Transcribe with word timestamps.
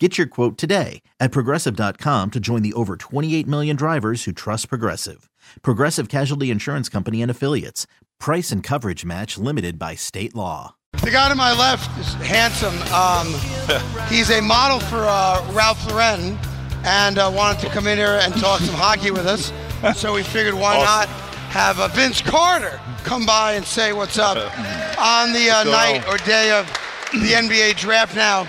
Get 0.00 0.18
your 0.18 0.26
quote 0.26 0.58
today 0.58 1.02
at 1.20 1.30
progressive.com 1.30 2.32
to 2.32 2.40
join 2.40 2.62
the 2.62 2.72
over 2.72 2.96
28 2.96 3.46
million 3.46 3.76
drivers 3.76 4.24
who 4.24 4.32
trust 4.32 4.68
Progressive. 4.68 5.30
Progressive 5.62 6.08
Casualty 6.08 6.50
Insurance 6.50 6.88
Company 6.88 7.22
and 7.22 7.30
Affiliates. 7.30 7.86
Price 8.18 8.50
and 8.50 8.60
coverage 8.60 9.04
match 9.04 9.38
limited 9.38 9.78
by 9.78 9.94
state 9.94 10.34
law. 10.34 10.74
The 11.00 11.12
guy 11.12 11.28
to 11.28 11.36
my 11.36 11.56
left 11.56 11.96
is 12.00 12.12
handsome. 12.14 12.74
Um, 12.92 14.08
he's 14.08 14.30
a 14.32 14.40
model 14.40 14.80
for 14.80 15.04
uh, 15.06 15.48
Ralph 15.52 15.88
Lauren 15.88 16.36
and 16.84 17.16
uh, 17.16 17.30
wanted 17.32 17.60
to 17.60 17.68
come 17.68 17.86
in 17.86 17.96
here 17.96 18.18
and 18.20 18.34
talk 18.34 18.62
some 18.62 18.74
hockey 18.74 19.10
with 19.12 19.26
us. 19.26 19.52
So 19.96 20.14
we 20.14 20.22
figured 20.22 20.54
why 20.54 20.78
not 20.78 21.08
have 21.50 21.78
uh, 21.78 21.88
Vince 21.88 22.22
Carter 22.22 22.80
come 23.02 23.26
by 23.26 23.52
and 23.52 23.66
say 23.66 23.92
what's 23.92 24.18
up 24.18 24.38
on 24.98 25.34
the 25.34 25.50
uh, 25.50 25.62
night 25.64 26.08
or 26.08 26.16
day 26.18 26.52
of 26.52 26.66
the 27.12 27.34
NBA 27.34 27.76
draft. 27.76 28.16
Now, 28.16 28.48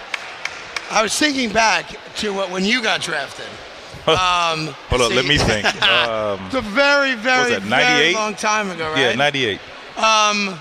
I 0.92 1.02
was 1.02 1.18
thinking 1.18 1.52
back 1.52 1.96
to 2.18 2.34
when 2.34 2.64
you 2.66 2.82
got 2.82 3.02
drafted. 3.02 3.46
Um, 4.08 4.68
Hold 4.90 5.02
on, 5.02 5.16
let 5.16 5.26
me 5.26 5.40
think. 5.40 5.66
Um, 5.84 6.40
it's 6.46 6.54
a 6.54 6.62
very, 6.62 7.16
very, 7.16 7.54
that, 7.54 7.64
very 7.64 8.14
long 8.14 8.36
time 8.36 8.70
ago, 8.70 8.92
right? 8.92 9.00
yeah, 9.00 9.16
98. 9.16 9.60
Um, 9.98 10.60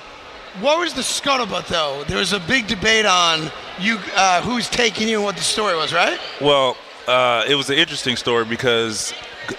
what 0.60 0.78
was 0.78 0.94
the 0.94 1.02
scuttlebutt 1.02 1.66
though? 1.66 2.04
There 2.04 2.16
was 2.16 2.32
a 2.32 2.40
big 2.40 2.68
debate 2.68 3.04
on 3.04 3.50
you, 3.78 3.98
uh, 4.16 4.40
who's 4.40 4.70
taking 4.70 5.08
you 5.08 5.16
and 5.16 5.24
what 5.24 5.36
the 5.36 5.42
story 5.42 5.76
was, 5.76 5.92
right? 5.92 6.18
Well, 6.40 6.78
uh, 7.06 7.44
it 7.46 7.54
was 7.54 7.68
an 7.68 7.76
interesting 7.76 8.16
story 8.16 8.46
because 8.46 9.12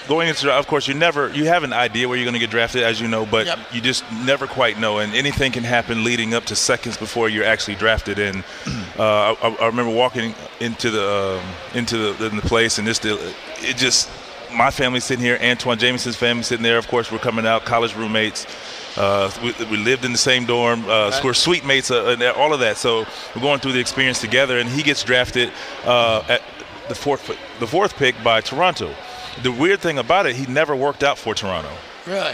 going 0.07 0.27
into 0.27 0.51
of 0.51 0.67
course 0.67 0.87
you 0.87 0.93
never 0.93 1.33
you 1.33 1.45
have 1.45 1.63
an 1.63 1.73
idea 1.73 2.07
where 2.07 2.17
you're 2.17 2.25
going 2.25 2.33
to 2.33 2.39
get 2.39 2.49
drafted 2.49 2.83
as 2.83 2.99
you 2.99 3.07
know 3.07 3.25
but 3.25 3.45
Yep. 3.45 3.59
you 3.73 3.81
just 3.81 4.03
never 4.25 4.47
quite 4.47 4.79
know 4.79 4.99
and 4.99 5.13
anything 5.13 5.51
can 5.51 5.63
happen 5.63 6.03
leading 6.03 6.33
up 6.33 6.45
to 6.45 6.55
seconds 6.55 6.97
before 6.97 7.29
you're 7.29 7.45
actually 7.45 7.75
drafted 7.75 8.19
and 8.19 8.43
uh, 8.99 9.35
I, 9.41 9.57
I 9.61 9.65
remember 9.67 9.93
walking 9.93 10.33
into 10.59 10.89
the 10.91 11.39
um, 11.41 11.77
into 11.77 12.13
the, 12.13 12.27
in 12.27 12.35
the 12.35 12.41
place 12.41 12.77
and 12.77 12.87
this 12.87 13.03
it 13.03 13.77
just 13.77 14.09
my 14.53 14.71
family 14.71 14.99
sitting 14.99 15.23
here 15.23 15.37
Antawn 15.41 15.77
Jamison's 15.77 16.15
family 16.15 16.43
sitting 16.43 16.63
there 16.63 16.77
of 16.77 16.87
course 16.87 17.11
we're 17.11 17.19
coming 17.19 17.45
out 17.45 17.65
college 17.65 17.95
roommates 17.95 18.45
uh, 18.97 19.29
we, 19.43 19.51
we 19.65 19.77
lived 19.77 20.05
in 20.05 20.11
the 20.11 20.17
same 20.17 20.45
dorm. 20.45 20.85
Uh, 20.87 21.11
so 21.11 21.23
we're 21.25 21.33
suite 21.33 21.65
mates, 21.65 21.91
uh, 21.91 22.05
and 22.05 22.23
all 22.23 22.53
of 22.53 22.61
that. 22.61 22.77
So 22.77 23.05
we're 23.35 23.41
going 23.41 23.59
through 23.59 23.73
the 23.73 23.79
experience 23.79 24.21
together. 24.21 24.59
And 24.59 24.69
he 24.69 24.83
gets 24.83 25.03
drafted 25.03 25.51
uh, 25.83 26.23
at 26.29 26.41
the 26.87 26.95
fourth, 26.95 27.27
the 27.59 27.67
fourth 27.67 27.95
pick 27.95 28.15
by 28.23 28.41
Toronto. 28.41 28.93
The 29.43 29.51
weird 29.51 29.79
thing 29.79 29.97
about 29.97 30.25
it, 30.25 30.35
he 30.35 30.45
never 30.45 30.75
worked 30.75 31.03
out 31.03 31.17
for 31.17 31.35
Toronto. 31.35 31.71
Really? 32.07 32.33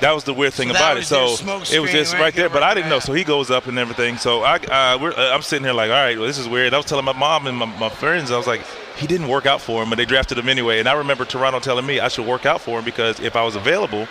That 0.00 0.12
was 0.12 0.24
the 0.24 0.34
weird 0.34 0.52
thing 0.52 0.68
that 0.68 0.76
about 0.76 0.96
it. 0.98 1.04
So 1.04 1.36
it 1.72 1.80
was 1.80 1.90
just 1.90 2.12
right? 2.14 2.20
right 2.20 2.34
there, 2.34 2.50
but 2.50 2.62
I 2.62 2.74
didn't 2.74 2.90
know. 2.90 2.96
Yeah. 2.96 3.00
So 3.00 3.12
he 3.12 3.24
goes 3.24 3.50
up 3.50 3.66
and 3.66 3.78
everything. 3.78 4.16
So 4.16 4.42
I, 4.42 4.56
uh, 4.56 4.98
we're, 5.00 5.12
uh, 5.12 5.32
I'm 5.32 5.42
sitting 5.42 5.64
here 5.64 5.72
like, 5.72 5.90
all 5.90 5.96
right, 5.96 6.18
well, 6.18 6.26
this 6.26 6.38
is 6.38 6.48
weird. 6.48 6.74
I 6.74 6.76
was 6.76 6.86
telling 6.86 7.04
my 7.04 7.12
mom 7.12 7.46
and 7.46 7.56
my, 7.56 7.66
my 7.66 7.88
friends, 7.88 8.30
I 8.30 8.36
was 8.36 8.46
like, 8.46 8.62
he 8.96 9.06
didn't 9.06 9.28
work 9.28 9.46
out 9.46 9.60
for 9.60 9.82
him, 9.82 9.88
but 9.88 9.96
they 9.96 10.04
drafted 10.04 10.36
him 10.36 10.48
anyway. 10.48 10.78
And 10.80 10.88
I 10.88 10.94
remember 10.94 11.24
Toronto 11.24 11.60
telling 11.60 11.86
me 11.86 12.00
I 12.00 12.08
should 12.08 12.26
work 12.26 12.44
out 12.44 12.60
for 12.60 12.78
him 12.78 12.84
because 12.84 13.20
if 13.20 13.36
I 13.36 13.44
was 13.44 13.56
available, 13.56 14.06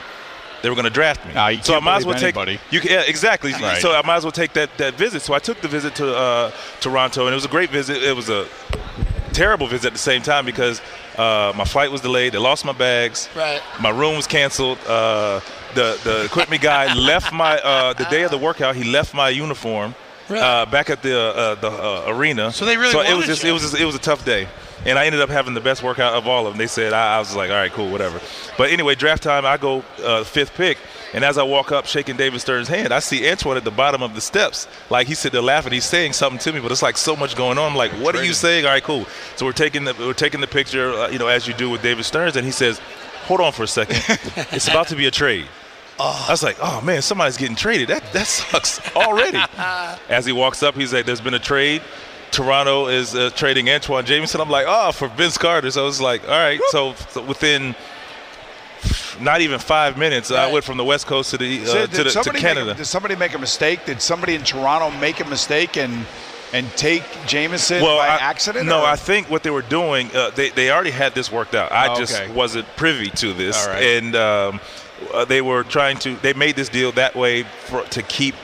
they 0.62 0.70
were 0.70 0.76
going 0.76 0.86
to 0.86 0.90
draft 0.90 1.26
me. 1.28 1.34
Nah, 1.34 1.50
you 1.50 1.62
so 1.62 1.74
I 1.74 1.76
can't 1.76 1.86
might 1.86 1.98
as 1.98 2.06
well 2.06 2.16
believe 2.16 2.34
take. 2.34 2.38
anybody. 2.38 2.60
You 2.72 2.80
can, 2.80 2.92
yeah, 2.92 3.04
exactly. 3.06 3.52
Right. 3.52 3.82
So 3.82 3.94
I 3.94 4.06
might 4.06 4.16
as 4.16 4.24
well 4.24 4.32
take 4.32 4.54
that, 4.54 4.76
that 4.78 4.94
visit. 4.96 5.22
So 5.22 5.34
I 5.34 5.40
took 5.40 5.60
the 5.60 5.68
visit 5.68 5.96
to 5.96 6.16
uh, 6.16 6.52
Toronto, 6.80 7.26
and 7.26 7.34
it 7.34 7.36
was 7.36 7.46
a 7.46 7.50
great 7.50 7.70
visit. 7.70 8.02
It 8.02 8.16
was 8.16 8.30
a 8.30 8.48
terrible 9.34 9.68
visit 9.68 9.88
at 9.88 9.94
the 9.94 10.00
same 10.00 10.22
time 10.22 10.46
because 10.46 10.82
uh, 11.18 11.52
my 11.56 11.66
flight 11.66 11.92
was 11.92 12.02
delayed. 12.02 12.34
They 12.34 12.38
lost 12.38 12.64
my 12.66 12.72
bags. 12.74 13.28
Right. 13.36 13.62
My 13.82 13.90
room 13.90 14.16
was 14.16 14.28
canceled. 14.28 14.78
Uh, 14.88 15.40
the 15.76 16.00
the 16.04 16.24
equipment 16.26 16.62
guy 16.62 16.94
left 17.12 17.34
my 17.34 17.58
uh, 17.60 17.94
the 17.94 18.06
day 18.06 18.24
of 18.24 18.32
the 18.32 18.38
workout. 18.38 18.76
He 18.76 18.84
left 18.84 19.14
my 19.14 19.30
uniform 19.30 19.96
Really? 20.30 20.42
uh, 20.42 20.66
back 20.68 20.90
at 20.90 21.02
the 21.02 21.20
uh, 21.20 21.56
the 21.56 21.70
uh, 21.70 22.04
arena. 22.08 22.52
So 22.52 22.66
they 22.66 22.78
really 22.78 22.92
So 22.92 23.02
it 23.02 23.16
was 23.16 23.26
just 23.26 23.44
you. 23.44 23.50
it 23.50 23.54
was 23.54 23.62
just, 23.64 23.80
it 23.80 23.86
was 23.86 23.96
a 23.96 24.00
tough 24.00 24.24
day. 24.24 24.48
And 24.86 25.00
I 25.00 25.06
ended 25.06 25.22
up 25.22 25.30
having 25.30 25.54
the 25.54 25.62
best 25.62 25.82
workout 25.82 26.14
of 26.14 26.28
all 26.28 26.46
of 26.46 26.54
them. 26.54 26.58
They 26.58 26.68
said 26.68 26.94
I, 26.94 27.16
I 27.16 27.20
was 27.20 27.36
like, 27.36 27.50
all 27.50 27.56
right, 27.56 27.72
cool, 27.72 27.90
whatever. 27.90 28.20
But 28.58 28.72
anyway, 28.72 28.96
draft 28.96 29.24
time, 29.24 29.46
I 29.46 29.58
go 29.58 29.84
uh, 30.04 30.24
fifth 30.24 30.54
pick, 30.56 30.78
and 31.14 31.24
as 31.24 31.38
I 31.38 31.44
walk 31.44 31.72
up, 31.72 31.86
shaking 31.86 32.18
David 32.18 32.42
Stern's 32.42 32.68
hand, 32.68 32.94
I 32.94 33.00
see 33.00 33.28
Antawn 33.28 33.56
at 33.56 33.64
the 33.64 33.72
bottom 33.72 34.02
of 34.02 34.16
the 34.16 34.22
steps. 34.22 34.68
Like 34.90 35.08
he's 35.08 35.20
sitting 35.20 35.36
there 35.36 35.44
laughing, 35.44 35.72
he's 35.72 35.86
saying 35.86 36.14
something 36.14 36.40
to 36.40 36.54
me, 36.54 36.60
but 36.60 36.72
it's 36.72 36.82
like 36.82 36.98
so 36.98 37.16
much 37.16 37.36
going 37.36 37.58
on. 37.58 37.72
I'm 37.72 37.78
like, 37.78 37.92
what 37.94 38.16
are 38.16 38.24
you 38.24 38.34
saying? 38.34 38.66
All 38.66 38.72
right, 38.72 38.84
cool. 38.84 39.06
So 39.36 39.46
we're 39.46 39.54
taking 39.54 39.86
the 39.86 39.94
we're 39.98 40.14
taking 40.14 40.42
the 40.42 40.48
picture, 40.48 40.92
uh, 40.94 41.10
you 41.10 41.20
know, 41.20 41.28
as 41.28 41.48
you 41.48 41.54
do 41.54 41.70
with 41.70 41.82
David 41.82 42.04
Stearns, 42.04 42.36
and 42.36 42.46
he 42.46 42.52
says, 42.52 42.80
hold 43.26 43.42
on 43.42 43.52
for 43.54 43.64
a 43.64 43.68
second, 43.68 43.98
it's 44.52 44.68
about 44.68 44.88
to 44.88 44.96
be 44.96 45.06
a 45.06 45.12
trade. 45.12 45.48
I 46.00 46.28
was 46.32 46.44
like, 46.44 46.58
oh 46.62 46.82
man, 46.82 47.02
somebody's 47.02 47.38
getting 47.38 47.56
traded. 47.56 47.88
That 47.90 48.04
that 48.14 48.28
sucks 48.28 48.82
already. 48.96 49.38
As 50.10 50.26
he 50.26 50.32
walks 50.32 50.64
up, 50.64 50.76
he's 50.76 50.94
like, 50.94 51.06
there's 51.06 51.22
been 51.22 51.36
a 51.36 51.40
trade. 51.40 51.82
Toronto 52.34 52.88
is 52.88 53.16
uh, 53.16 53.30
trading 53.36 53.70
Antawn 53.70 54.04
Jamison. 54.06 54.42
I'm 54.42 54.50
like, 54.50 54.66
oh, 54.68 54.92
for 54.92 55.08
Vince 55.08 55.38
Carter. 55.38 55.72
So 55.72 55.84
I 55.84 55.86
was 55.86 56.02
like, 56.02 56.24
all 56.24 56.30
right. 56.38 56.60
So, 56.70 56.94
so 57.10 57.24
within 57.24 57.76
not 59.22 59.42
even 59.42 59.60
five 59.60 59.98
minutes, 59.98 60.32
I 60.32 60.52
went 60.52 60.66
from 60.66 60.78
the 60.78 60.84
West 60.84 61.06
Coast 61.08 61.30
to 61.32 61.38
the 61.38 61.66
So 61.66 61.78
uh, 61.78 61.82
did 61.86 61.92
to, 61.92 61.98
the, 61.98 62.04
to 62.06 62.10
somebody 62.12 62.38
make 62.40 62.44
a- 62.44 62.48
Canada. 62.56 62.74
did 62.74 62.86
somebody 62.86 63.16
make 63.16 63.34
a 63.34 63.40
mistake? 63.40 63.86
Did 63.86 64.02
somebody 64.02 64.36
in 64.36 64.44
Toronto 64.44 64.90
make 65.00 65.20
a 65.20 65.26
mistake 65.26 65.78
and 65.78 66.06
and 66.52 66.70
take 66.78 67.04
Jamison 67.26 67.82
well, 67.82 67.98
by 67.98 68.08
I, 68.08 68.18
accident? 68.18 68.68
No, 68.68 68.82
or- 68.82 68.86
I 68.86 68.96
think 68.96 69.30
what 69.30 69.44
they 69.44 69.50
were 69.50 69.62
doing, 69.64 70.10
uh, 70.16 70.32
they 70.32 70.50
they 70.50 70.72
already 70.72 70.92
had 70.92 71.14
this 71.16 71.32
worked 71.32 71.56
out. 71.56 71.72
I 71.72 71.94
Oh, 71.94 71.98
just 71.98 72.20
okay. 72.20 72.32
wasn't 72.34 72.68
privy 72.76 73.10
to 73.12 73.34
this, 73.34 73.66
right. 73.68 73.82
and 73.84 74.16
um, 74.16 74.60
uh, 75.14 75.26
they 75.26 75.42
were 75.42 75.64
trying 75.64 75.98
to. 76.00 76.16
They 76.18 76.34
made 76.34 76.56
this 76.56 76.70
deal 76.70 76.92
that 76.94 77.16
way 77.16 77.44
for, 77.44 77.84
to 77.84 78.02
keep 78.04 78.36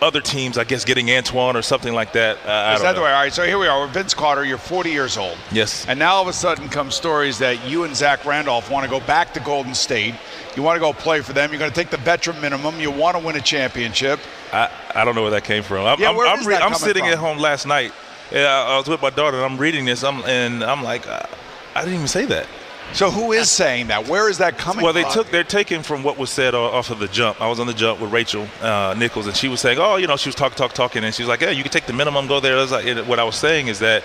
other 0.00 0.20
teams, 0.20 0.58
I 0.58 0.64
guess, 0.64 0.84
getting 0.84 1.10
Antawn 1.10 1.56
or 1.56 1.62
something 1.62 1.94
like 1.94 2.12
that. 2.12 2.36
Uh, 2.46 2.76
I 2.76 2.78
that 2.78 2.94
the 2.94 3.00
way? 3.00 3.10
All 3.10 3.22
right, 3.22 3.32
so 3.32 3.44
here 3.44 3.58
we 3.58 3.66
are. 3.66 3.80
We're 3.80 3.92
Vince 3.92 4.14
Carter. 4.14 4.44
You're 4.44 4.58
40 4.58 4.90
years 4.90 5.16
old. 5.16 5.36
Yes. 5.52 5.86
And 5.88 5.98
now 5.98 6.14
all 6.14 6.22
of 6.22 6.28
a 6.28 6.32
sudden 6.32 6.68
come 6.68 6.90
stories 6.90 7.38
that 7.38 7.66
you 7.68 7.84
and 7.84 7.94
Zach 7.94 8.24
Randolph 8.24 8.70
want 8.70 8.84
to 8.84 8.90
go 8.90 9.04
back 9.06 9.32
to 9.34 9.40
Golden 9.40 9.74
State. 9.74 10.14
You 10.56 10.62
want 10.62 10.76
to 10.76 10.80
go 10.80 10.92
play 10.92 11.20
for 11.20 11.32
them. 11.32 11.50
You're 11.50 11.58
going 11.58 11.70
to 11.70 11.74
take 11.74 11.90
the 11.90 11.96
veteran 11.98 12.40
minimum. 12.40 12.78
You 12.80 12.90
want 12.90 13.16
to 13.16 13.24
win 13.24 13.36
a 13.36 13.40
championship. 13.40 14.20
I, 14.52 14.70
I 14.94 15.04
don't 15.04 15.14
know 15.14 15.22
where 15.22 15.32
that 15.32 15.44
came 15.44 15.62
from. 15.62 15.84
I'm, 15.86 15.98
Yeah, 15.98 16.10
I'm, 16.10 16.16
where 16.16 16.28
I'm, 16.28 16.40
is 16.40 16.46
re- 16.46 16.54
that 16.54 16.62
I'm 16.62 16.74
sitting 16.74 17.04
from? 17.04 17.12
at 17.12 17.18
home 17.18 17.38
last 17.38 17.66
night. 17.66 17.92
And 18.30 18.46
I, 18.46 18.74
I 18.74 18.78
was 18.78 18.88
with 18.88 19.02
my 19.02 19.10
daughter, 19.10 19.36
and 19.36 19.46
I'm 19.46 19.58
reading 19.58 19.84
this. 19.84 20.02
I'm, 20.04 20.22
and 20.24 20.62
I'm 20.64 20.82
like, 20.82 21.06
uh, 21.06 21.26
I 21.74 21.80
didn't 21.80 21.94
even 21.94 22.08
say 22.08 22.24
that. 22.26 22.46
So 22.92 23.10
who 23.10 23.32
is 23.32 23.50
saying 23.50 23.88
that? 23.88 24.06
Where 24.06 24.30
is 24.30 24.38
that 24.38 24.56
coming 24.56 24.76
from? 24.76 24.84
Well, 24.84 24.92
they 24.92 25.02
from? 25.02 25.12
took 25.12 25.30
they're 25.30 25.42
taking 25.42 25.82
from 25.82 26.02
what 26.04 26.16
was 26.16 26.30
said 26.30 26.54
off 26.54 26.90
of 26.90 27.00
the 27.00 27.08
jump. 27.08 27.40
I 27.40 27.48
was 27.48 27.58
on 27.58 27.66
the 27.66 27.74
jump 27.74 28.00
with 28.00 28.12
Rachel 28.12 28.46
uh, 28.60 28.94
Nichols, 28.96 29.26
and 29.26 29.36
she 29.36 29.48
was 29.48 29.60
saying, 29.60 29.78
"Oh, 29.80 29.96
you 29.96 30.06
know," 30.06 30.16
she 30.16 30.28
was 30.28 30.36
talking, 30.36 30.56
talk, 30.56 30.74
talking, 30.74 31.02
and 31.02 31.12
she 31.14 31.22
was 31.22 31.28
like, 31.28 31.40
"Yeah, 31.40 31.50
you 31.50 31.62
can 31.62 31.72
take 31.72 31.86
the 31.86 31.92
minimum, 31.92 32.28
go 32.28 32.38
there." 32.38 32.56
I 32.56 32.64
like, 32.64 33.08
what 33.08 33.18
I 33.18 33.24
was 33.24 33.36
saying 33.36 33.66
is 33.66 33.80
that 33.80 34.04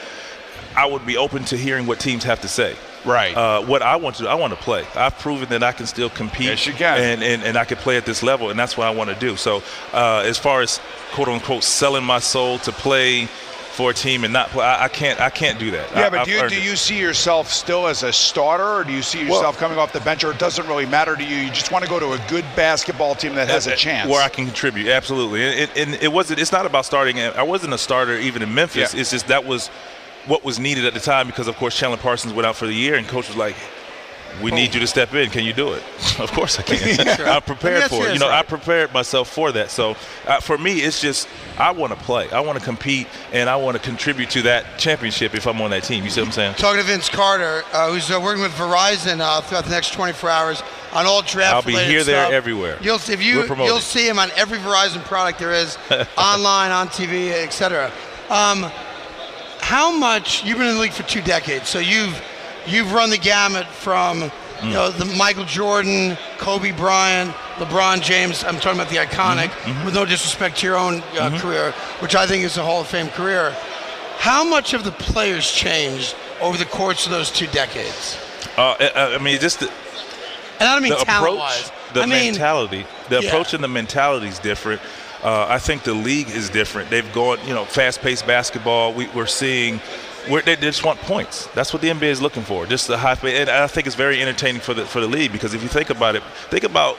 I 0.75 0.85
would 0.85 1.06
be 1.06 1.18
open 1.18 1.44
to 1.45 1.57
hearing 1.57 1.85
what 1.85 2.00
teams 2.00 2.23
have 2.23 2.41
to 2.41 2.47
say. 2.47 2.75
Right. 3.06 3.35
Uh, 3.35 3.62
what 3.62 3.81
I 3.81 3.95
want 3.95 4.18
to 4.18 4.23
do, 4.23 4.28
I 4.28 4.35
want 4.35 4.53
to 4.53 4.59
play. 4.59 4.85
I've 4.95 5.18
proven 5.19 5.50
that 5.50 5.63
I 5.63 5.72
can 5.72 5.85
still 5.85 6.09
compete. 6.09 6.47
Yes, 6.47 6.68
you 6.68 6.73
can. 6.73 7.00
And, 7.00 7.23
and, 7.23 7.44
and 7.44 7.57
I 7.57 7.66
can 7.66 7.78
play 7.78 7.97
at 7.97 8.06
this 8.06 8.23
level, 8.23 8.50
and 8.50 8.59
that's 8.59 8.78
what 8.78 8.88
I 8.88 8.91
want 8.91 9.09
to 9.09 9.16
do. 9.16 9.35
So, 9.35 9.63
uh, 9.94 10.23
as 10.25 10.38
far 10.38 10.62
as 10.62 10.79
quote 11.12 11.28
unquote 11.28 11.63
selling 11.63 12.03
my 12.03 12.19
soul 12.19 12.59
to 12.59 12.72
play 12.72 13.28
for 13.79 13.91
a 13.91 13.94
team 13.94 14.25
and 14.25 14.34
not 14.34 14.50
play, 14.50 14.66
I, 14.66 14.84
I 14.84 14.88
can't. 14.90 15.22
I 15.22 15.29
can't 15.29 15.57
do 15.57 15.72
that. 15.72 15.90
yeah, 15.91 16.07
I, 16.07 16.09
but 16.09 16.25
do 16.25 16.31
you, 16.31 16.50
do 16.50 16.62
you 16.62 16.75
see 16.75 17.00
yourself 17.00 17.50
still 17.50 17.88
as 17.88 18.03
a 18.03 18.12
starter, 18.12 18.67
or 18.67 18.84
do 18.84 18.91
you 18.91 19.01
see 19.01 19.23
yourself 19.23 19.57
coming 19.57 19.78
off 19.78 19.94
the 19.94 20.01
bench, 20.01 20.22
or 20.25 20.31
it 20.31 20.38
doesn't 20.38 20.67
really 20.67 20.85
matter 20.85 21.16
to 21.16 21.23
you? 21.23 21.38
You 21.38 21.50
just 21.50 21.72
want 21.72 21.85
to 21.85 21.89
go 21.89 21.97
to 21.97 22.12
a 22.12 22.19
good 22.28 22.44
basketball 22.57 23.16
team 23.16 23.35
that 23.35 23.47
has 23.47 23.68
a 23.68 23.69
uh, 23.69 23.73
uh, 23.73 23.78
chance. 23.78 24.09
where 24.09 24.22
I 24.22 24.28
can 24.28 24.47
contribute. 24.47 24.89
Absolutely, 24.89 25.45
and 25.45 25.59
it, 25.62 25.77
and 25.77 26.04
it 26.04 26.12
wasn't. 26.12 26.42
It's 26.42 26.51
not 26.51 26.65
about 26.65 26.86
starting. 26.86 27.21
I 27.21 27.42
wasn't 27.42 27.74
a 27.74 27.77
starter 27.77 28.18
even 28.18 28.42
in 28.42 28.54
Memphis. 28.54 28.94
Yeah. 28.94 29.00
It's 29.00 29.12
just 29.12 29.30
that 29.30 29.45
was 29.45 29.69
what 30.27 30.44
was 30.44 30.59
needed 30.59 30.83
at 30.83 30.94
the 30.94 31.00
time 31.00 31.27
because, 31.27 31.48
of 31.48 31.56
course, 31.56 31.74
Chandler 31.74 31.98
Parsons 31.98 32.33
went 32.33 32.48
out 32.48 32.57
for 32.57 32.68
the 32.68 32.74
year, 32.74 32.95
and 32.95 33.07
coach 33.07 33.30
was 33.30 33.38
like. 33.38 33.56
We 34.42 34.52
need 34.52 34.74
you 34.74 34.80
to 34.80 34.88
step 34.88 35.14
in. 35.14 35.30
Can 35.30 35.44
you 35.44 35.54
do 35.54 35.74
it? 35.74 35.84
of 36.20 36.31
course 36.31 36.60
I 36.60 36.64
can. 36.64 37.00
I'm 37.28 37.42
prepared 37.42 37.80
Yes, 37.81 37.90
for 37.90 37.96
it. 37.96 38.04
yes, 38.06 38.14
You 38.14 38.20
know, 38.20 38.30
I 38.30 38.44
prepared 38.44 38.94
myself 38.94 39.30
for 39.30 39.52
that. 39.52 39.70
So, 39.70 39.96
uh, 40.28 40.40
for 40.40 40.58
me, 40.58 40.80
it's 40.80 41.02
just 41.02 41.28
I 41.58 41.72
want 41.72 41.94
to 41.94 42.00
play. 42.00 42.30
I 42.31 42.40
want 42.40 42.58
to 42.58 42.64
compete, 42.64 43.08
and 43.34 43.50
I 43.50 43.56
want 43.58 43.76
to 43.78 43.84
contribute 43.84 44.30
to 44.31 44.42
that 44.44 44.78
championship 44.80 45.36
if 45.36 45.46
I'm 45.46 45.62
on 45.62 45.72
that 45.72 45.84
team. 45.84 46.04
You 46.04 46.10
see 46.10 46.22
what 46.22 46.28
I'm 46.28 46.34
saying? 46.34 46.56
Talking 46.56 46.80
to 46.81 46.88
Vince 46.88 47.10
Carter, 47.10 47.64
uh, 47.74 47.92
who's 47.92 48.10
uh, 48.10 48.20
working 48.22 48.42
with 48.42 48.54
Verizon 48.54 49.20
uh, 49.20 49.42
throughout 49.42 49.66
the 49.66 49.72
next 49.72 49.94
24 49.94 50.30
hours 50.30 50.64
on 50.94 51.06
all 51.06 51.22
draft. 51.22 51.56
I'll 51.56 51.62
be 51.62 51.74
here, 51.74 52.04
there, 52.04 52.24
stuff. 52.24 52.31
everywhere. 52.31 52.78
You'll 52.81 52.96
if 52.96 53.22
you 53.24 53.44
you'll 53.46 53.80
see 53.80 54.08
him 54.08 54.20
on 54.20 54.30
every 54.36 54.58
Verizon 54.58 55.04
product 55.04 55.40
there 55.40 55.54
is, 55.54 55.78
online, 56.18 56.72
on 56.72 56.88
TV, 56.88 57.31
etc. 57.44 57.92
Um, 58.30 58.72
how 59.62 59.92
much 59.96 60.44
you've 60.46 60.58
been 60.58 60.68
in 60.68 60.76
the 60.76 60.81
league 60.81 60.94
for 60.94 61.04
two 61.04 61.22
decades, 61.22 61.70
so 61.70 61.80
you've 61.80 62.20
you've 62.69 62.92
run 62.94 63.10
the 63.10 63.18
gamut 63.18 63.66
from 63.68 64.31
you 64.63 64.74
know 64.74 64.89
the 64.92 65.06
Michael 65.18 65.45
Jordan, 65.45 66.18
Kobe 66.38 66.71
Bryant, 66.71 67.31
LeBron 67.57 68.01
James. 68.01 68.44
I'm 68.44 68.60
talking 68.60 68.80
about 68.80 68.89
the 68.92 68.98
iconic, 68.98 69.50
Mm-hmm, 69.50 69.86
with 69.86 69.94
no 69.95 70.06
disrespect 70.06 70.57
to 70.57 70.68
your 70.68 70.77
own 70.77 71.01
uh, 71.18 71.38
career, 71.39 71.71
which 72.01 72.16
I 72.16 72.25
think 72.27 72.44
is 72.44 72.57
a 72.57 72.63
Hall 72.63 72.81
of 72.81 72.88
Fame 72.88 73.10
career. 73.10 73.56
How 74.18 74.44
much 74.44 74.71
have 74.71 74.83
the 74.83 74.92
players 74.92 75.50
changed 75.51 76.16
over 76.42 76.57
the 76.57 76.66
course 76.66 77.06
of 77.06 77.12
those 77.12 77.31
two 77.31 77.48
decades? 77.48 78.18
Uh, 78.57 78.75
I 78.80 79.16
I 79.16 79.18
mean, 79.18 79.39
just 79.39 79.62
the, 79.62 79.68
And 80.60 80.68
I 80.68 80.74
don't 80.74 80.83
mean 80.83 80.92
the 80.92 81.01
approach, 81.01 81.38
wise. 81.39 81.71
the 81.94 82.01
I 82.01 82.06
mean, 82.06 82.31
mentality, 82.33 82.86
the 83.07 83.21
Yeah. 83.21 83.30
approach 83.30 83.54
and 83.54 83.63
the 83.63 83.69
mentality 83.69 84.27
is 84.27 84.39
different. 84.39 84.81
Uh, 85.24 85.45
I 85.50 85.57
think 85.60 85.83
the 85.83 85.94
league 85.94 86.30
is 86.30 86.50
different. 86.50 86.89
They've 86.89 87.12
gone, 87.13 87.39
you 87.45 87.54
know, 87.54 87.63
fast-paced 87.66 88.25
basketball. 88.27 88.94
We, 88.94 89.07
we're 89.10 89.25
seeing, 89.25 89.80
they 90.27 90.56
just 90.57 90.83
want 90.83 91.00
points. 91.01 91.48
That's 91.56 91.74
what 91.74 91.81
the 91.81 91.89
NBA 91.89 92.04
is 92.04 92.21
looking 92.21 92.44
for. 92.44 92.66
Just 92.66 92.88
the 92.88 92.98
high. 92.98 93.13
And 93.24 93.50
I 93.50 93.68
think 93.68 93.88
it's 93.88 93.95
very 93.95 94.21
entertaining 94.21 94.62
for 94.62 94.74
the 94.74 94.86
for 94.86 95.00
the 95.01 95.07
league 95.07 95.31
because 95.31 95.54
if 95.54 95.62
you 95.63 95.69
think 95.69 95.89
about 95.89 96.16
it, 96.16 96.24
think 96.50 96.63
about 96.63 96.98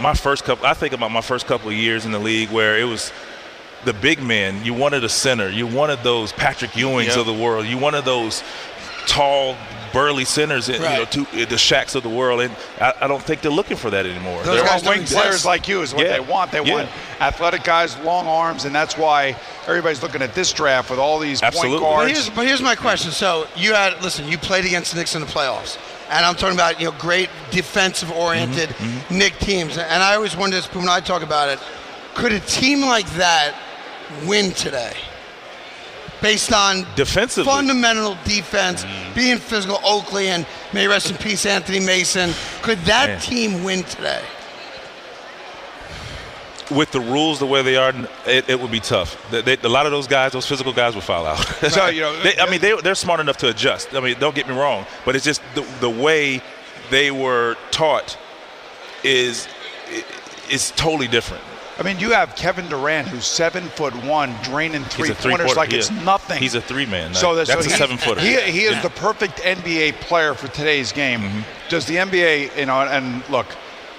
my 0.00 0.14
first 0.14 0.44
couple. 0.44 0.66
I 0.66 0.74
think 0.74 0.92
about 0.92 1.10
my 1.10 1.20
first 1.20 1.46
couple 1.46 1.68
of 1.68 1.74
years 1.74 2.04
in 2.06 2.12
the 2.12 2.18
league 2.18 2.50
where 2.50 2.78
it 2.78 2.84
was 2.84 3.12
the 3.84 3.92
big 3.92 4.22
men. 4.22 4.64
You 4.64 4.74
wanted 4.74 5.04
a 5.04 5.08
center. 5.08 5.48
You 5.48 5.66
wanted 5.66 6.02
those 6.02 6.32
Patrick 6.32 6.72
Ewings 6.72 7.08
Yep. 7.08 7.16
of 7.18 7.26
the 7.26 7.32
world. 7.32 7.66
You 7.66 7.78
wanted 7.78 8.04
those 8.04 8.42
tall, 9.08 9.56
burly 9.92 10.24
centers, 10.24 10.68
in 10.68 10.74
you 10.76 10.80
know, 10.80 10.86
Right. 10.86 11.10
to, 11.12 11.20
the 11.46 11.56
Shaqs 11.56 11.94
of 11.94 12.02
the 12.02 12.08
world. 12.10 12.42
And 12.42 12.54
I, 12.80 12.92
I 13.00 13.06
don't 13.08 13.22
think 13.22 13.40
they're 13.40 13.50
looking 13.50 13.76
for 13.78 13.88
that 13.90 14.04
anymore. 14.06 14.42
Those 14.42 14.46
They 14.46 14.54
They're- 14.60 14.64
guys 14.68 14.84
want 14.84 14.98
wing 14.98 15.06
players 15.06 15.44
like 15.46 15.66
you 15.66 15.80
is 15.82 15.94
what 15.94 16.04
Yeah. 16.06 16.12
they 16.12 16.20
want. 16.20 16.52
They 16.52 16.60
Yeah. 16.62 16.74
want 16.74 16.88
athletic 17.20 17.64
guys, 17.64 17.96
long 18.04 18.26
arms, 18.28 18.64
and 18.66 18.74
that's 18.74 18.96
why 18.98 19.34
everybody's 19.66 20.02
looking 20.02 20.20
at 20.22 20.34
this 20.34 20.52
draft 20.52 20.90
with 20.90 20.98
all 20.98 21.18
these 21.18 21.42
Absolutely. 21.42 21.78
point 21.78 21.82
But 21.90 21.96
guards. 21.96 22.12
here's, 22.12 22.28
but 22.30 22.46
here's 22.46 22.60
my 22.62 22.74
question. 22.76 23.10
So 23.10 23.46
you 23.56 23.72
had 23.74 24.02
listen, 24.02 24.28
you 24.28 24.36
played 24.38 24.66
against 24.66 24.92
the 24.92 24.98
Knicks 24.98 25.14
in 25.14 25.22
the 25.22 25.26
playoffs, 25.26 25.78
and 26.10 26.24
I'm 26.24 26.34
talking 26.34 26.54
about 26.56 26.78
you 26.80 26.86
know 26.86 26.94
great 26.98 27.30
defensive 27.50 28.10
oriented 28.12 28.68
Mm-hmm, 28.68 29.18
Knick 29.18 29.38
teams. 29.38 29.78
And 29.78 30.02
I 30.02 30.14
always 30.14 30.36
wonder 30.36 30.56
this 30.56 30.66
when 30.74 30.88
I 30.88 31.00
talk 31.00 31.22
about 31.22 31.48
it, 31.48 31.58
could 32.14 32.32
a 32.32 32.40
team 32.40 32.82
like 32.84 33.08
that 33.14 33.54
win 34.26 34.52
today? 34.52 34.92
Based 36.20 36.52
on 36.52 36.84
Defensively. 36.96 37.50
fundamental 37.50 38.16
defense, 38.24 38.84
mm. 38.84 39.14
being 39.14 39.38
physical, 39.38 39.78
Oakley 39.84 40.28
and 40.28 40.46
may 40.72 40.88
rest 40.88 41.10
in 41.10 41.16
peace, 41.16 41.46
Anthony 41.46 41.80
Mason. 41.80 42.30
Could 42.62 42.78
that 42.80 43.06
Man. 43.08 43.20
team 43.20 43.64
win 43.64 43.84
today? 43.84 44.22
with 46.70 46.90
the 46.92 47.00
rules 47.00 47.38
the 47.38 47.46
way 47.46 47.62
they 47.62 47.76
are, 47.76 47.92
it, 48.26 48.48
it 48.48 48.60
would 48.60 48.70
be 48.70 48.80
tough. 48.80 49.30
They, 49.30 49.42
they, 49.42 49.56
a 49.56 49.68
lot 49.68 49.86
of 49.86 49.92
those 49.92 50.06
guys, 50.06 50.32
those 50.32 50.46
physical 50.46 50.72
guys, 50.72 50.94
would 50.94 51.04
foul 51.04 51.26
out. 51.26 51.38
So, 51.70 51.86
you 51.86 52.00
know, 52.00 52.22
they, 52.22 52.38
I 52.38 52.50
mean, 52.50 52.60
they, 52.60 52.78
they're 52.82 52.94
smart 52.94 53.20
enough 53.20 53.38
to 53.38 53.48
adjust. 53.48 53.94
I 53.94 54.00
mean, 54.00 54.18
don't 54.18 54.34
get 54.34 54.48
me 54.48 54.54
wrong, 54.54 54.86
but 55.04 55.16
it's 55.16 55.24
just 55.24 55.42
the, 55.54 55.66
the 55.80 55.90
way 55.90 56.42
they 56.90 57.10
were 57.10 57.56
taught 57.70 58.18
is 59.04 59.48
is 60.50 60.72
totally 60.72 61.08
different. 61.08 61.44
I 61.78 61.84
mean, 61.84 62.00
you 62.00 62.10
have 62.10 62.34
Kevin 62.34 62.68
Durant, 62.68 63.06
who's 63.06 63.24
seven 63.24 63.64
foot 63.64 63.94
one, 64.04 64.34
draining 64.42 64.82
three, 64.84 65.10
three 65.10 65.30
pointers 65.30 65.56
like 65.56 65.70
yeah. 65.70 65.78
it's 65.78 65.90
nothing. 65.90 66.38
He's 66.38 66.56
a 66.56 66.60
three 66.60 66.86
man. 66.86 67.14
So 67.14 67.36
that's, 67.36 67.50
so 67.52 67.58
a 67.60 67.62
seven 67.62 67.96
footer. 67.96 68.20
He, 68.20 68.34
he 68.50 68.62
is 68.62 68.82
the 68.82 68.90
perfect 68.90 69.38
NBA 69.38 70.00
player 70.00 70.34
for 70.34 70.48
today's 70.48 70.90
game. 70.90 71.20
Mm-hmm. 71.20 71.40
Does 71.68 71.86
the 71.86 71.96
NBA, 71.96 72.58
you 72.58 72.66
know, 72.66 72.80
and 72.80 73.28
look, 73.30 73.46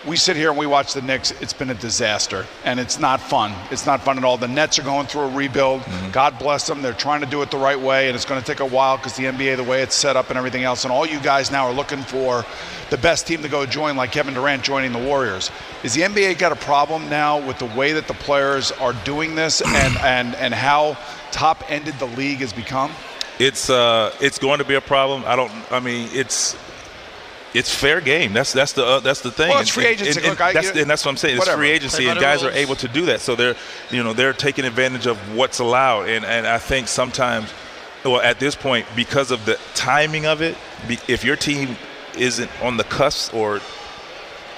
we 0.09 0.15
sit 0.15 0.35
here 0.35 0.49
and 0.49 0.57
we 0.57 0.65
watch 0.65 0.95
the 0.95 1.03
Knicks. 1.03 1.29
It's 1.39 1.53
been 1.53 1.69
a 1.69 1.75
disaster, 1.75 2.47
and 2.65 2.79
it's 2.79 2.97
not 2.97 3.21
fun. 3.21 3.53
It's 3.69 3.85
not 3.85 4.01
fun 4.01 4.17
at 4.17 4.23
all. 4.23 4.37
The 4.37 4.47
Nets 4.47 4.79
are 4.79 4.83
going 4.83 5.05
through 5.05 5.21
a 5.21 5.29
rebuild. 5.29 5.81
Mm-hmm. 5.81 6.09
God 6.09 6.39
bless 6.39 6.65
them. 6.65 6.81
They're 6.81 6.93
trying 6.93 7.21
to 7.21 7.27
do 7.27 7.43
it 7.43 7.51
the 7.51 7.59
right 7.59 7.79
way, 7.79 8.07
and 8.07 8.15
it's 8.15 8.25
going 8.25 8.41
to 8.41 8.45
take 8.45 8.59
a 8.59 8.65
while 8.65 8.97
because 8.97 9.15
the 9.15 9.25
NBA, 9.25 9.57
the 9.57 9.63
way 9.63 9.83
it's 9.83 9.93
set 9.93 10.17
up 10.17 10.29
and 10.29 10.37
everything 10.37 10.63
else, 10.63 10.83
and 10.83 10.91
all 10.91 11.05
you 11.05 11.19
guys 11.19 11.51
now 11.51 11.67
are 11.67 11.73
looking 11.73 12.01
for 12.01 12.43
the 12.89 12.97
best 12.97 13.27
team 13.27 13.43
to 13.43 13.49
go 13.49 13.67
join, 13.67 13.95
like 13.95 14.11
Kevin 14.11 14.33
Durant 14.33 14.63
joining 14.63 14.93
the 14.93 14.99
Warriors. 14.99 15.51
Is 15.83 15.93
the 15.93 16.01
NBA 16.01 16.39
got 16.39 16.51
a 16.51 16.55
problem 16.55 17.07
now 17.07 17.45
with 17.45 17.59
the 17.59 17.67
way 17.67 17.93
that 17.93 18.07
the 18.07 18.15
players 18.15 18.71
are 18.71 18.93
doing 19.05 19.35
this 19.35 19.61
and 19.65 19.95
and 19.99 20.35
and 20.35 20.55
how 20.55 20.97
top-ended 21.31 21.93
the 21.99 22.07
league 22.07 22.39
has 22.39 22.51
become? 22.51 22.91
it's 23.37 23.69
uh, 23.69 24.13
it's 24.19 24.37
going 24.37 24.57
to 24.57 24.65
be 24.65 24.73
a 24.73 24.81
problem. 24.81 25.23
I 25.25 25.35
don't. 25.35 25.51
I 25.71 25.79
mean, 25.79 26.09
it's 26.11 26.57
it's 27.53 27.73
fair 27.73 28.01
game. 28.01 28.33
That's 28.33 28.53
that's 28.53 28.73
the 28.73 28.85
uh, 28.85 28.99
that's 28.99 29.21
the 29.21 29.31
thing. 29.31 29.49
Well, 29.49 29.61
it's 29.61 29.69
free 29.71 29.85
agency. 29.85 30.11
And, 30.11 30.19
and 30.19 30.29
Look, 30.29 30.41
I- 30.41 30.53
that's, 30.53 30.69
and 30.69 30.89
that's 30.89 31.03
what 31.05 31.11
I'm 31.11 31.17
saying. 31.17 31.35
It's 31.35 31.41
whatever. 31.45 31.61
free 31.61 31.71
agency, 31.71 32.07
and 32.07 32.19
guys 32.19 32.43
are 32.43 32.51
able 32.51 32.75
to 32.75 32.87
do 32.87 33.05
that. 33.07 33.21
So 33.21 33.35
they're 33.35 33.55
you 33.91 34.03
know 34.03 34.13
they're 34.13 34.33
taking 34.33 34.65
advantage 34.65 35.07
of 35.07 35.17
what's 35.35 35.59
allowed. 35.59 36.09
And 36.09 36.25
and 36.25 36.45
I 36.45 36.59
think 36.59 36.87
sometimes, 36.87 37.51
well, 38.05 38.21
at 38.21 38.39
this 38.39 38.55
point, 38.55 38.85
because 38.95 39.31
of 39.31 39.45
the 39.45 39.59
timing 39.73 40.25
of 40.25 40.41
it, 40.41 40.57
if 41.07 41.23
your 41.23 41.35
team 41.35 41.75
isn't 42.17 42.49
on 42.61 42.77
the 42.77 42.83
cusp 42.83 43.33
or 43.33 43.61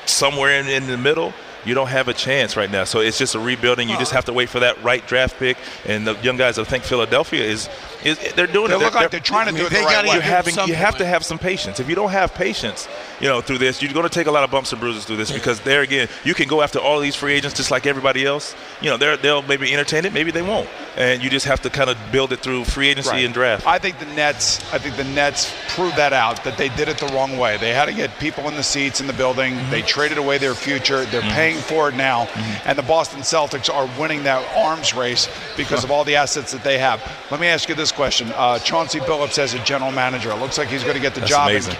somewhere 0.05 0.59
in, 0.59 0.67
in 0.67 0.87
the 0.87 0.97
middle, 0.97 1.33
you 1.65 1.73
don't 1.73 1.87
have 1.87 2.07
a 2.07 2.13
chance 2.13 2.55
right 2.57 2.69
now. 2.71 2.83
So 2.83 2.99
it's 2.99 3.17
just 3.17 3.35
a 3.35 3.39
rebuilding. 3.39 3.89
You 3.89 3.97
just 3.97 4.11
have 4.13 4.25
to 4.25 4.33
wait 4.33 4.49
for 4.49 4.59
that 4.61 4.81
right 4.83 5.05
draft 5.07 5.37
pick. 5.37 5.57
And 5.85 6.05
the 6.07 6.15
young 6.21 6.37
guys, 6.37 6.57
I 6.59 6.63
think 6.63 6.83
Philadelphia 6.83 7.43
is, 7.43 7.69
is 8.03 8.17
they're 8.33 8.47
doing 8.47 8.69
They 8.69 8.75
it. 8.75 8.79
look 8.79 8.95
like 8.95 9.11
they're 9.11 9.19
trying 9.19 9.45
to 9.47 9.51
I 9.53 9.57
do 9.57 9.63
mean, 9.63 9.65
it 9.67 9.69
the 9.69 9.75
right 9.85 10.05
way. 10.05 10.15
you 10.15 10.19
get 10.21 10.23
having 10.23 10.55
you 10.67 10.73
have 10.75 10.97
to 10.97 11.05
have 11.05 11.23
some 11.23 11.37
patience. 11.37 11.79
If 11.79 11.87
you 11.89 11.95
don't 11.95 12.09
have 12.11 12.33
patience, 12.33 12.87
you 13.19 13.27
know, 13.27 13.41
through 13.41 13.59
this, 13.59 13.81
you're 13.81 13.93
going 13.93 14.07
to 14.07 14.13
take 14.13 14.27
a 14.27 14.31
lot 14.31 14.43
of 14.43 14.51
bumps 14.51 14.71
and 14.71 14.81
bruises 14.81 15.05
through 15.05 15.17
this 15.17 15.31
because 15.31 15.59
there 15.61 15.81
again, 15.81 16.07
you 16.23 16.33
can 16.33 16.47
go 16.47 16.61
after 16.61 16.79
all 16.79 16.99
these 16.99 17.15
free 17.15 17.33
agents 17.33 17.55
just 17.55 17.69
like 17.71 17.85
everybody 17.85 18.25
else. 18.25 18.55
You 18.81 18.89
know, 18.89 18.97
they're, 18.97 19.17
they'll 19.17 19.41
maybe 19.43 19.71
entertain 19.73 20.05
it, 20.05 20.13
maybe 20.13 20.31
they 20.31 20.41
won't, 20.41 20.67
and 20.97 21.21
you 21.23 21.29
just 21.29 21.45
have 21.45 21.61
to 21.61 21.69
kind 21.69 21.89
of 21.89 21.97
build 22.11 22.31
it 22.33 22.39
through 22.39 22.65
free 22.65 22.87
agency 22.89 23.09
Right. 23.11 23.25
and 23.25 23.33
draft. 23.33 23.67
I 23.67 23.77
think 23.77 23.99
the 23.99 24.05
Nets. 24.07 24.59
I 24.73 24.77
think 24.79 24.95
the 24.95 25.03
Nets 25.03 25.53
proved 25.69 25.95
that 25.97 26.13
out 26.13 26.43
that 26.43 26.57
they 26.57 26.69
did 26.69 26.87
it 26.87 26.97
the 26.97 27.07
wrong 27.07 27.37
way. 27.37 27.57
They 27.57 27.73
had 27.73 27.85
to 27.85 27.93
get 27.93 28.17
people 28.19 28.47
in 28.47 28.55
the 28.55 28.63
seats 28.63 28.99
in 29.01 29.07
the 29.07 29.13
building. 29.13 29.53
Mm-hmm. 29.53 29.71
They 29.71 29.81
traded 29.81 30.17
away 30.17 30.37
their 30.37 30.55
future. 30.55 31.05
They're 31.05 31.21
paying 31.51 31.63
for 31.63 31.89
it 31.89 31.95
now, 31.95 32.25
Mm-hmm. 32.25 32.69
and 32.69 32.77
the 32.77 32.83
Boston 32.83 33.21
Celtics 33.21 33.73
are 33.73 33.87
winning 33.99 34.23
that 34.23 34.45
arms 34.55 34.93
race 34.93 35.27
because 35.57 35.83
of 35.83 35.91
all 35.91 36.03
the 36.03 36.15
assets 36.15 36.51
that 36.51 36.63
they 36.63 36.77
have. 36.77 37.01
Let 37.29 37.39
me 37.39 37.47
ask 37.47 37.67
you 37.69 37.75
this 37.75 37.91
question: 37.91 38.31
uh, 38.35 38.59
Chauncey 38.59 38.99
Billups 38.99 39.37
as 39.37 39.53
a 39.53 39.59
general 39.63 39.91
manager, 39.91 40.31
it 40.31 40.37
looks 40.39 40.57
like 40.57 40.67
he's 40.69 40.83
going 40.83 40.95
to 40.95 41.01
get 41.01 41.13
the 41.13 41.21
That's 41.21 41.31
job. 41.31 41.49
amazing. 41.49 41.75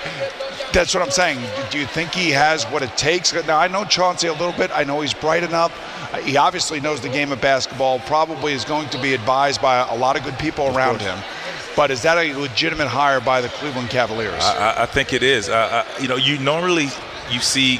That's 0.73 0.93
what 0.93 1.03
I'm 1.03 1.11
saying. 1.11 1.39
Do 1.69 1.77
you 1.79 1.85
think 1.85 2.13
he 2.13 2.29
has 2.31 2.63
what 2.65 2.81
it 2.81 2.95
takes? 2.97 3.33
Now 3.45 3.57
I 3.59 3.67
know 3.67 3.83
Chauncey 3.85 4.27
a 4.27 4.33
little 4.33 4.53
bit. 4.53 4.71
I 4.73 4.83
know 4.83 5.01
he's 5.01 5.13
bright 5.13 5.43
enough. 5.43 5.71
Uh, 6.13 6.17
He 6.19 6.37
obviously 6.37 6.79
knows 6.79 7.01
the 7.01 7.09
game 7.09 7.31
of 7.31 7.41
basketball. 7.41 7.99
Probably 7.99 8.53
is 8.53 8.63
going 8.65 8.89
to 8.89 9.01
be 9.01 9.13
advised 9.13 9.61
by 9.61 9.87
a 9.87 9.95
lot 9.95 10.17
of 10.17 10.23
good 10.23 10.37
people 10.39 10.67
around 10.75 11.01
him. 11.01 11.17
But 11.75 11.91
is 11.91 12.01
that 12.03 12.17
a 12.17 12.33
legitimate 12.35 12.87
hire 12.87 13.19
by 13.21 13.39
the 13.41 13.47
Cleveland 13.49 13.89
Cavaliers? 13.89 14.43
I, 14.43 14.83
I- 14.83 14.85
think 14.85 15.13
it 15.13 15.23
is. 15.23 15.49
I, 15.49 15.81
I, 15.81 15.85
you 16.01 16.07
know, 16.07 16.17
you 16.17 16.37
normally 16.39 16.87
you 17.29 17.39
see 17.39 17.79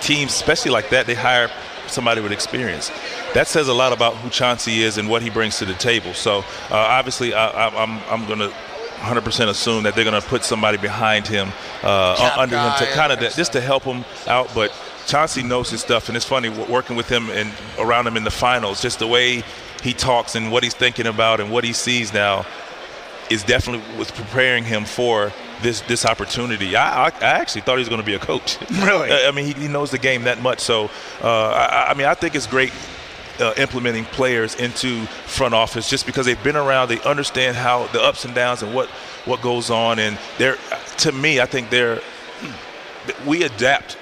teams, 0.00 0.32
especially 0.32 0.70
like 0.70 0.90
that, 0.90 1.06
they 1.06 1.14
hire 1.14 1.50
somebody 1.86 2.20
with 2.20 2.32
experience. 2.32 2.90
That 3.34 3.48
says 3.48 3.68
a 3.68 3.74
lot 3.74 3.92
about 3.92 4.16
who 4.16 4.30
Chauncey 4.30 4.82
is 4.82 4.98
and 4.98 5.08
what 5.08 5.22
he 5.22 5.30
brings 5.30 5.58
to 5.58 5.64
the 5.64 5.74
table. 5.74 6.14
So 6.14 6.38
uh, 6.38 6.44
obviously, 6.70 7.34
I, 7.34 7.48
I, 7.48 7.82
I'm 7.82 8.00
I'm 8.10 8.26
going 8.26 8.38
to 8.38 8.54
100% 9.00 9.48
assume 9.48 9.84
that 9.84 9.94
they're 9.94 10.04
going 10.04 10.20
to 10.20 10.28
put 10.28 10.44
somebody 10.44 10.76
behind 10.76 11.26
him, 11.26 11.50
uh, 11.82 12.34
under 12.36 12.58
him 12.58 12.72
to 12.78 12.86
kind 12.92 13.12
of 13.12 13.20
that 13.20 13.32
just 13.34 13.52
to 13.52 13.60
help 13.60 13.82
him 13.82 14.04
out. 14.26 14.50
But 14.54 14.72
Chauncey 15.06 15.42
knows 15.42 15.70
his 15.70 15.80
stuff, 15.80 16.08
and 16.08 16.16
it's 16.16 16.26
funny 16.26 16.48
working 16.48 16.96
with 16.96 17.08
him 17.08 17.30
and 17.30 17.50
around 17.78 18.06
him 18.06 18.16
in 18.16 18.24
the 18.24 18.30
finals. 18.30 18.82
Just 18.82 18.98
the 18.98 19.06
way 19.06 19.42
he 19.82 19.94
talks 19.94 20.34
and 20.34 20.52
what 20.52 20.62
he's 20.62 20.74
thinking 20.74 21.06
about 21.06 21.40
and 21.40 21.50
what 21.50 21.64
he 21.64 21.72
sees 21.72 22.12
now 22.12 22.44
is 23.30 23.42
definitely 23.42 23.96
was 23.96 24.10
preparing 24.10 24.64
him 24.64 24.84
for 24.84 25.32
this 25.62 25.80
this 25.82 26.04
opportunity. 26.04 26.76
I, 26.76 27.06
I, 27.06 27.08
I 27.08 27.38
actually 27.40 27.62
thought 27.62 27.76
he 27.76 27.80
was 27.80 27.88
going 27.88 28.00
to 28.00 28.06
be 28.06 28.14
a 28.14 28.18
coach. 28.18 28.58
Really? 28.70 29.10
I 29.10 29.28
I 29.28 29.30
mean, 29.30 29.46
he, 29.46 29.52
he 29.52 29.68
knows 29.68 29.90
the 29.90 29.98
game 29.98 30.24
that 30.24 30.40
much. 30.40 30.60
So, 30.60 30.90
uh, 31.22 31.48
I, 31.50 31.90
I 31.90 31.94
mean, 31.94 32.06
I 32.06 32.14
think 32.14 32.34
it's 32.34 32.46
great 32.46 32.72
uh, 33.40 33.52
implementing 33.56 34.04
players 34.06 34.54
into 34.54 35.04
front 35.26 35.54
office 35.54 35.88
just 35.88 36.06
because 36.06 36.26
they've 36.26 36.42
been 36.42 36.56
around. 36.56 36.88
They 36.88 37.00
understand 37.02 37.56
how 37.56 37.86
the 37.88 38.02
ups 38.02 38.24
and 38.24 38.34
downs 38.34 38.62
and 38.62 38.74
what 38.74 38.88
what 39.24 39.42
goes 39.42 39.70
on. 39.70 39.98
And 39.98 40.18
they're, 40.38 40.56
to 40.98 41.12
me, 41.12 41.40
I 41.40 41.46
think 41.46 41.70
they're 41.70 42.00
we 43.26 43.42
adapt 43.42 43.96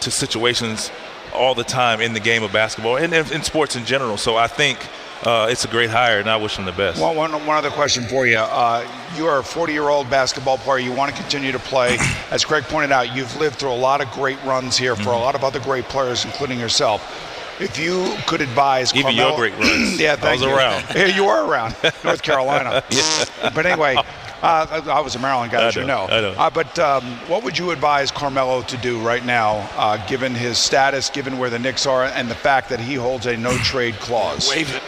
to 0.00 0.10
situations 0.10 0.90
all 1.34 1.54
the 1.54 1.64
time 1.64 2.00
in 2.00 2.12
the 2.12 2.20
game 2.20 2.42
of 2.42 2.52
basketball 2.52 2.96
and 2.96 3.12
in, 3.12 3.32
in 3.32 3.42
sports 3.42 3.76
in 3.76 3.84
general. 3.84 4.16
So 4.16 4.36
I 4.36 4.46
think 4.46 4.78
uh, 5.24 5.46
it's 5.50 5.64
a 5.64 5.68
great 5.68 5.90
hire, 5.90 6.18
and 6.18 6.28
I 6.28 6.36
wish 6.36 6.56
him 6.58 6.64
the 6.64 6.72
best. 6.72 7.00
One, 7.00 7.16
one, 7.16 7.32
one 7.46 7.56
other 7.56 7.70
question 7.70 8.04
for 8.04 8.26
you. 8.26 8.38
Uh, 8.38 8.86
you 9.16 9.26
are 9.26 9.38
a 9.38 9.44
40 9.44 9.72
year 9.72 9.88
old 9.88 10.08
basketball 10.10 10.58
player. 10.58 10.78
You 10.78 10.92
want 10.92 11.14
to 11.14 11.20
continue 11.20 11.52
to 11.52 11.58
play. 11.58 11.96
As 12.30 12.44
Craig 12.44 12.64
pointed 12.64 12.92
out, 12.92 13.14
you've 13.14 13.34
lived 13.38 13.56
through 13.56 13.72
a 13.72 13.74
lot 13.74 14.00
of 14.00 14.10
great 14.10 14.42
runs 14.44 14.76
here 14.76 14.96
for 14.96 15.02
a 15.02 15.04
Mm-hmm. 15.12 15.20
lot 15.22 15.34
of 15.34 15.44
other 15.44 15.60
great 15.60 15.84
players, 15.84 16.24
including 16.24 16.58
yourself. 16.58 17.28
If 17.60 17.78
you 17.78 18.14
could 18.26 18.40
advise 18.40 18.94
Even 18.94 19.14
your 19.14 19.36
great 19.36 19.52
runs. 19.58 20.00
yeah, 20.00 20.16
thank 20.16 20.24
I 20.24 20.32
was 20.32 20.42
you. 20.42 20.56
around. 20.56 20.84
Yeah, 20.96 21.06
you 21.06 21.24
were 21.24 21.44
around 21.46 21.76
North 22.02 22.22
Carolina. 22.22 22.82
But 23.54 23.66
anyway, 23.66 23.96
uh, 24.42 24.82
I 24.90 25.00
was 25.00 25.14
a 25.14 25.18
Maryland 25.20 25.52
guy, 25.52 25.62
I 25.62 25.66
as 25.68 25.76
you 25.76 25.84
know, 25.84 26.06
know. 26.06 26.14
I 26.14 26.20
know. 26.20 26.32
Uh, 26.32 26.50
but 26.50 26.78
um, 26.78 27.04
what 27.28 27.44
would 27.44 27.56
you 27.56 27.70
advise 27.70 28.10
Carmelo 28.10 28.62
to 28.62 28.76
do 28.78 29.00
right 29.00 29.24
now, 29.24 29.68
uh, 29.76 30.04
given 30.08 30.34
his 30.34 30.58
status, 30.58 31.08
given 31.10 31.38
where 31.38 31.48
the 31.48 31.58
Knicks 31.58 31.86
are, 31.86 32.04
and 32.04 32.28
the 32.30 32.34
fact 32.34 32.68
that 32.70 32.80
he 32.80 32.94
holds 32.94 33.26
a 33.26 33.36
no 33.36 33.56
trade 33.58 33.94
clause? 33.96 34.50
Wave 34.50 34.74
it. 34.74 34.82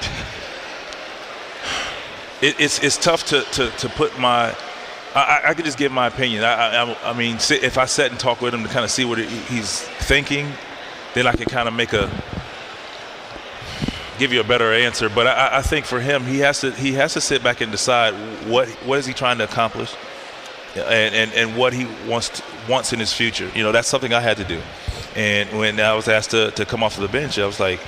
it, 2.43 2.61
it's 2.61 2.83
it's 2.83 2.97
tough 2.97 3.25
to, 3.27 3.43
to, 3.53 3.71
to 3.71 3.89
put 3.91 4.19
my. 4.19 4.55
I, 5.15 5.21
I- 5.45 5.51
I 5.51 5.55
could 5.55 5.65
just 5.65 5.79
give 5.79 5.93
my 5.93 6.09
opinion. 6.09 6.43
I, 6.45 6.77
I, 6.93 7.11
I 7.11 7.13
mean, 7.13 7.37
if 7.37 7.79
I 7.79 7.85
sat 7.85 8.11
and 8.11 8.19
talk 8.19 8.41
with 8.41 8.53
him 8.55 8.63
to 8.65 8.69
kind 8.69 8.85
of 8.85 8.91
see 8.91 9.05
what 9.05 9.19
he's 9.19 9.81
thinking, 9.81 10.51
then 11.15 11.27
I 11.29 11.33
can 11.33 11.47
kind 11.47 11.69
of 11.69 11.75
make 11.75 11.93
a 11.93 12.11
give 14.19 14.33
you 14.33 14.41
a 14.41 14.45
better 14.45 14.73
answer. 14.73 15.09
But 15.09 15.27
I, 15.27 15.59
I 15.59 15.63
think 15.63 15.87
for 15.87 16.01
him, 16.01 16.25
he 16.25 16.39
has 16.39 16.61
to 16.61 16.71
he 16.73 16.93
has 16.95 17.15
to 17.15 17.21
sit 17.21 17.43
back 17.43 17.61
and 17.61 17.71
decide 17.71 18.15
what 18.49 18.69
what 18.87 18.99
is 18.99 19.07
he 19.07 19.13
trying 19.13 19.39
to 19.39 19.45
accomplish, 19.45 19.95
and 20.77 21.15
and, 21.15 21.33
and 21.33 21.57
what 21.57 21.73
he 21.73 21.87
wants 22.09 22.29
to, 22.31 22.43
wants 22.69 22.93
in 22.93 22.99
his 22.99 23.13
future. 23.13 23.51
You 23.55 23.63
know, 23.63 23.73
that's 23.73 23.89
something 23.89 24.13
I 24.13 24.21
had 24.21 24.37
to 24.39 24.45
do. 24.45 24.61
And 25.17 25.59
when 25.59 25.79
I 25.79 25.95
was 25.95 26.09
asked 26.09 26.31
to, 26.33 26.51
to 26.53 26.65
come 26.65 26.83
off 26.83 26.97
of 26.97 27.03
the 27.03 27.09
bench, 27.09 27.39
I 27.39 27.47
was 27.47 27.61
like, 27.61 27.79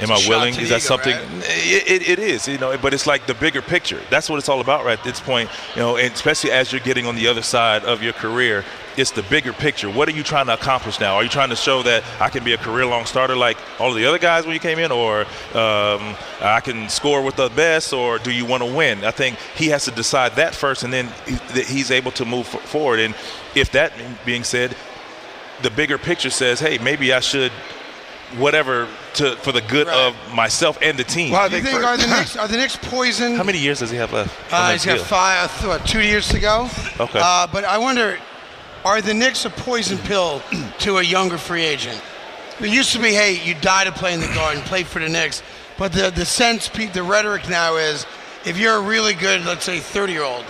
Am 0.00 0.10
I 0.10 0.24
willing? 0.28 0.58
Is 0.58 0.70
that 0.70 0.82
something? 0.82 1.14
right? 1.14 1.44
It, 1.44 2.02
it, 2.02 2.08
it 2.08 2.18
is, 2.18 2.48
you 2.48 2.58
know. 2.58 2.76
But 2.76 2.94
it's 2.94 3.06
like 3.06 3.26
the 3.26 3.34
bigger 3.34 3.62
picture. 3.62 4.00
That's 4.10 4.28
what 4.28 4.38
it's 4.38 4.48
all 4.48 4.60
about, 4.60 4.84
right 4.84 4.98
at 4.98 5.04
this 5.04 5.20
point. 5.20 5.50
You 5.76 5.82
know, 5.82 5.96
and 5.96 6.12
especially 6.12 6.50
as 6.50 6.72
you're 6.72 6.80
getting 6.80 7.06
on 7.06 7.14
the 7.14 7.28
other 7.28 7.42
side 7.42 7.84
of 7.84 8.02
your 8.02 8.12
career, 8.12 8.64
it's 8.96 9.10
the 9.10 9.22
bigger 9.24 9.52
picture. 9.52 9.90
What 9.90 10.08
are 10.08 10.12
you 10.12 10.22
trying 10.22 10.46
to 10.46 10.54
accomplish 10.54 11.00
now? 11.00 11.14
Are 11.16 11.22
you 11.22 11.28
trying 11.28 11.50
to 11.50 11.56
show 11.56 11.82
that 11.82 12.04
I 12.20 12.28
can 12.28 12.44
be 12.44 12.52
a 12.52 12.56
career-long 12.56 13.06
starter 13.06 13.34
like 13.36 13.56
all 13.80 13.90
of 13.90 13.96
the 13.96 14.04
other 14.06 14.18
guys 14.18 14.44
when 14.44 14.54
you 14.54 14.60
came 14.60 14.78
in, 14.78 14.92
or 14.92 15.22
um, 15.54 16.16
I 16.40 16.60
can 16.62 16.88
score 16.88 17.22
with 17.22 17.36
the 17.36 17.48
best, 17.50 17.92
or 17.92 18.18
do 18.18 18.30
you 18.30 18.44
want 18.46 18.62
to 18.62 18.72
win? 18.72 19.04
I 19.04 19.10
think 19.10 19.36
he 19.56 19.68
has 19.68 19.84
to 19.86 19.90
decide 19.90 20.32
that 20.36 20.54
first, 20.54 20.82
and 20.84 20.92
then 20.92 21.06
that 21.26 21.66
he's 21.66 21.90
able 21.90 22.10
to 22.12 22.24
move 22.24 22.46
forward. 22.46 23.00
And 23.00 23.14
if 23.54 23.70
that 23.72 23.92
being 24.24 24.44
said, 24.44 24.76
the 25.62 25.70
bigger 25.70 25.98
picture 25.98 26.30
says, 26.30 26.60
hey, 26.60 26.78
maybe 26.78 27.12
I 27.12 27.20
should 27.20 27.52
whatever 28.38 28.88
to 29.14 29.36
for 29.36 29.52
the 29.52 29.60
good 29.60 29.86
Right. 29.86 29.96
of 30.08 30.34
myself 30.34 30.78
and 30.82 30.98
the 30.98 31.04
team. 31.04 31.32
Well, 31.32 31.42
I 31.42 31.48
Do 31.48 31.56
you 31.56 31.62
think 31.62 31.76
think 31.76 31.86
are 31.86 31.96
the 31.96 32.06
Knicks 32.18 32.36
are 32.36 32.48
the 32.48 32.56
Knicks 32.56 32.76
poison? 32.76 33.36
How 33.36 33.44
many 33.44 33.58
years 33.58 33.78
does 33.78 33.90
he 33.90 33.96
have 33.96 34.12
left? 34.12 34.34
Uh, 34.52 34.68
that 34.68 34.72
he's 34.72 34.84
got 34.84 34.98
five, 35.00 35.50
what, 35.66 35.86
two 35.86 36.00
years 36.02 36.28
to 36.28 36.40
go. 36.40 36.68
Okay. 36.98 37.20
Uh, 37.22 37.46
but 37.46 37.64
I 37.64 37.78
wonder, 37.78 38.18
are 38.84 39.00
the 39.00 39.14
Knicks 39.14 39.44
a 39.44 39.50
poison 39.50 39.98
pill 39.98 40.42
to 40.80 40.98
a 40.98 41.02
younger 41.02 41.38
free 41.38 41.62
agent? 41.62 42.00
It 42.60 42.68
used 42.68 42.92
to 42.92 43.00
be, 43.00 43.12
hey, 43.12 43.42
you 43.44 43.54
die 43.54 43.84
to 43.84 43.92
play 43.92 44.14
in 44.14 44.20
the 44.20 44.28
Garden, 44.28 44.62
play 44.62 44.84
for 44.84 45.00
the 45.00 45.08
Knicks. 45.08 45.42
But 45.76 45.92
the 45.92 46.10
the 46.10 46.24
sense, 46.24 46.68
the 46.68 47.02
rhetoric 47.02 47.48
now 47.48 47.76
is, 47.76 48.06
if 48.44 48.58
you're 48.58 48.76
a 48.76 48.80
really 48.80 49.14
good, 49.14 49.44
let's 49.44 49.64
say, 49.64 49.80
30 49.80 50.12
year 50.12 50.22
old, 50.22 50.44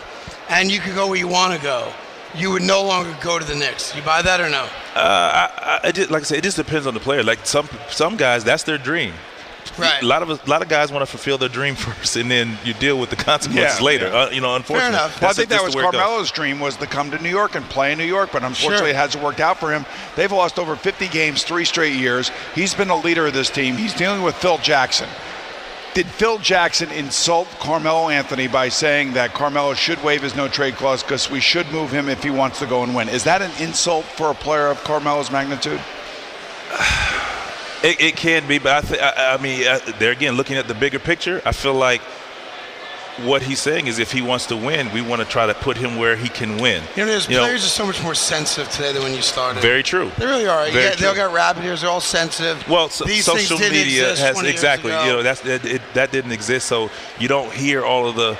and 0.50 0.70
you 0.70 0.80
could 0.80 0.94
go 0.94 1.08
where 1.08 1.18
you 1.18 1.28
want 1.28 1.54
to 1.56 1.62
go, 1.62 1.90
you 2.34 2.50
would 2.50 2.62
no 2.62 2.82
longer 2.82 3.16
go 3.22 3.38
to 3.38 3.44
the 3.44 3.54
Knicks. 3.54 3.94
You 3.94 4.02
buy 4.02 4.20
that 4.20 4.40
or 4.40 4.50
no? 4.50 4.64
Uh, 4.94 5.48
I, 5.48 5.80
I 5.84 5.88
like 6.10 6.22
I 6.22 6.24
said, 6.24 6.38
it 6.38 6.44
just 6.44 6.56
depends 6.56 6.86
on 6.86 6.94
the 6.94 7.00
player. 7.00 7.22
Like 7.22 7.46
some 7.46 7.68
some 7.88 8.16
guys, 8.16 8.44
that's 8.44 8.64
their 8.64 8.78
dream. 8.78 9.14
Right. 9.78 10.02
A 10.02 10.06
lot 10.06 10.22
of 10.22 10.30
a 10.30 10.50
lot 10.50 10.62
of 10.62 10.68
guys 10.68 10.92
want 10.92 11.02
to 11.02 11.06
fulfill 11.06 11.36
their 11.38 11.48
dream 11.48 11.74
first, 11.86 12.16
and 12.16 12.30
then 12.30 12.58
you 12.64 12.74
deal 12.74 12.98
with 12.98 13.10
the 13.10 13.16
consequences 13.16 13.80
Yeah, 13.80 13.84
later. 13.84 14.06
yeah. 14.08 14.14
Uh, 14.24 14.30
you 14.30 14.40
know, 14.40 14.54
unfortunately. 14.54 14.96
enough. 14.96 15.20
Well, 15.20 15.30
I 15.30 15.32
think 15.32 15.48
just 15.48 15.58
that 15.60 15.64
was 15.64 15.72
the 15.74 15.78
way 15.78 15.84
it 15.84 15.92
goes. 15.92 16.00
Carmelo's 16.00 16.30
dream 16.30 16.60
was 16.60 16.76
to 16.76 16.86
come 16.86 17.10
to 17.10 17.18
New 17.22 17.28
York 17.30 17.54
and 17.54 17.64
play 17.66 17.92
in 17.92 17.98
New 17.98 18.04
York, 18.04 18.30
but 18.32 18.42
unfortunately 18.44 18.78
Sure. 18.78 18.88
it 18.88 18.96
hasn't 18.96 19.22
worked 19.24 19.40
out 19.40 19.58
for 19.58 19.72
him. 19.72 19.84
They've 20.16 20.30
lost 20.30 20.58
over 20.58 20.76
50 20.76 21.08
games 21.08 21.42
three 21.42 21.64
straight 21.64 21.94
years. 21.94 22.30
He's 22.54 22.72
been 22.74 22.90
a 22.90 22.96
leader 22.96 23.26
of 23.26 23.34
this 23.34 23.50
team. 23.50 23.76
He's 23.76 23.94
dealing 23.94 24.22
with 24.22 24.34
Phil 24.36 24.58
Jackson. 24.58 25.08
Did 25.94 26.06
Phil 26.06 26.38
Jackson 26.38 26.90
insult 26.90 27.46
Carmelo 27.60 28.08
Anthony 28.08 28.48
by 28.48 28.68
saying 28.68 29.12
that 29.12 29.32
Carmelo 29.32 29.74
should 29.74 30.02
waive 30.02 30.22
his 30.22 30.34
no 30.34 30.48
trade 30.48 30.74
clause 30.74 31.02
because 31.04 31.30
we 31.30 31.38
should 31.40 31.70
move 31.70 31.90
him 31.92 32.08
if 32.08 32.22
he 32.22 32.30
wants 32.30 32.58
to 32.58 32.66
go 32.66 32.82
and 32.82 32.94
win? 32.96 33.08
Is 33.08 33.22
that 33.24 33.42
an 33.42 33.52
insult 33.60 34.04
for 34.04 34.30
a 34.30 34.34
player 34.34 34.66
of 34.68 34.82
Carmelo's 34.82 35.30
magnitude? 35.30 35.80
It, 37.84 38.00
it 38.00 38.16
can 38.16 38.48
be, 38.48 38.58
but 38.58 38.84
I, 38.84 38.88
th- 38.88 39.00
I, 39.00 39.34
I 39.34 39.42
mean, 39.42 39.66
uh, 39.66 39.78
there 39.98 40.10
again, 40.10 40.36
looking 40.36 40.56
at 40.56 40.66
the 40.66 40.74
bigger 40.74 40.98
picture, 40.98 41.42
I 41.44 41.52
feel 41.52 41.74
like 41.74 42.00
what 43.22 43.42
he's 43.42 43.60
saying 43.60 43.86
is 43.86 43.98
if 43.98 44.10
he 44.10 44.22
wants 44.22 44.46
to 44.46 44.56
win, 44.56 44.90
we 44.92 45.00
want 45.00 45.22
to 45.22 45.28
try 45.28 45.46
to 45.46 45.54
put 45.54 45.76
him 45.76 45.96
where 45.96 46.16
he 46.16 46.28
can 46.28 46.58
win. 46.58 46.82
You 46.96 47.04
know, 47.04 47.10
there's 47.10 47.28
You 47.28 47.36
know, 47.36 47.42
players 47.42 47.64
are 47.64 47.68
so 47.68 47.86
much 47.86 48.02
more 48.02 48.14
sensitive 48.14 48.72
today 48.72 48.92
than 48.92 49.02
when 49.02 49.14
you 49.14 49.22
started. 49.22 49.60
Very 49.60 49.82
true. 49.82 50.10
They 50.18 50.26
really 50.26 50.46
are. 50.46 50.68
Very 50.70 50.84
yeah, 50.84 50.94
they 50.96 51.06
all 51.06 51.14
got 51.14 51.32
rabbit 51.32 51.64
ears. 51.64 51.82
They're 51.82 51.90
all 51.90 52.00
sensitive. 52.00 52.66
Well, 52.68 52.88
so, 52.88 53.04
These 53.04 53.24
social 53.24 53.58
media 53.58 54.16
has 54.16 54.32
20 54.32 54.48
years 54.48 54.54
exactly. 54.54 54.90
You 54.90 55.12
know, 55.12 55.22
that's 55.22 55.44
it, 55.44 55.64
it, 55.64 55.82
that 55.94 56.10
didn't 56.10 56.32
exist, 56.32 56.66
so 56.66 56.90
you 57.20 57.28
don't 57.28 57.52
hear 57.52 57.84
all 57.84 58.08
of 58.08 58.16
the 58.16 58.38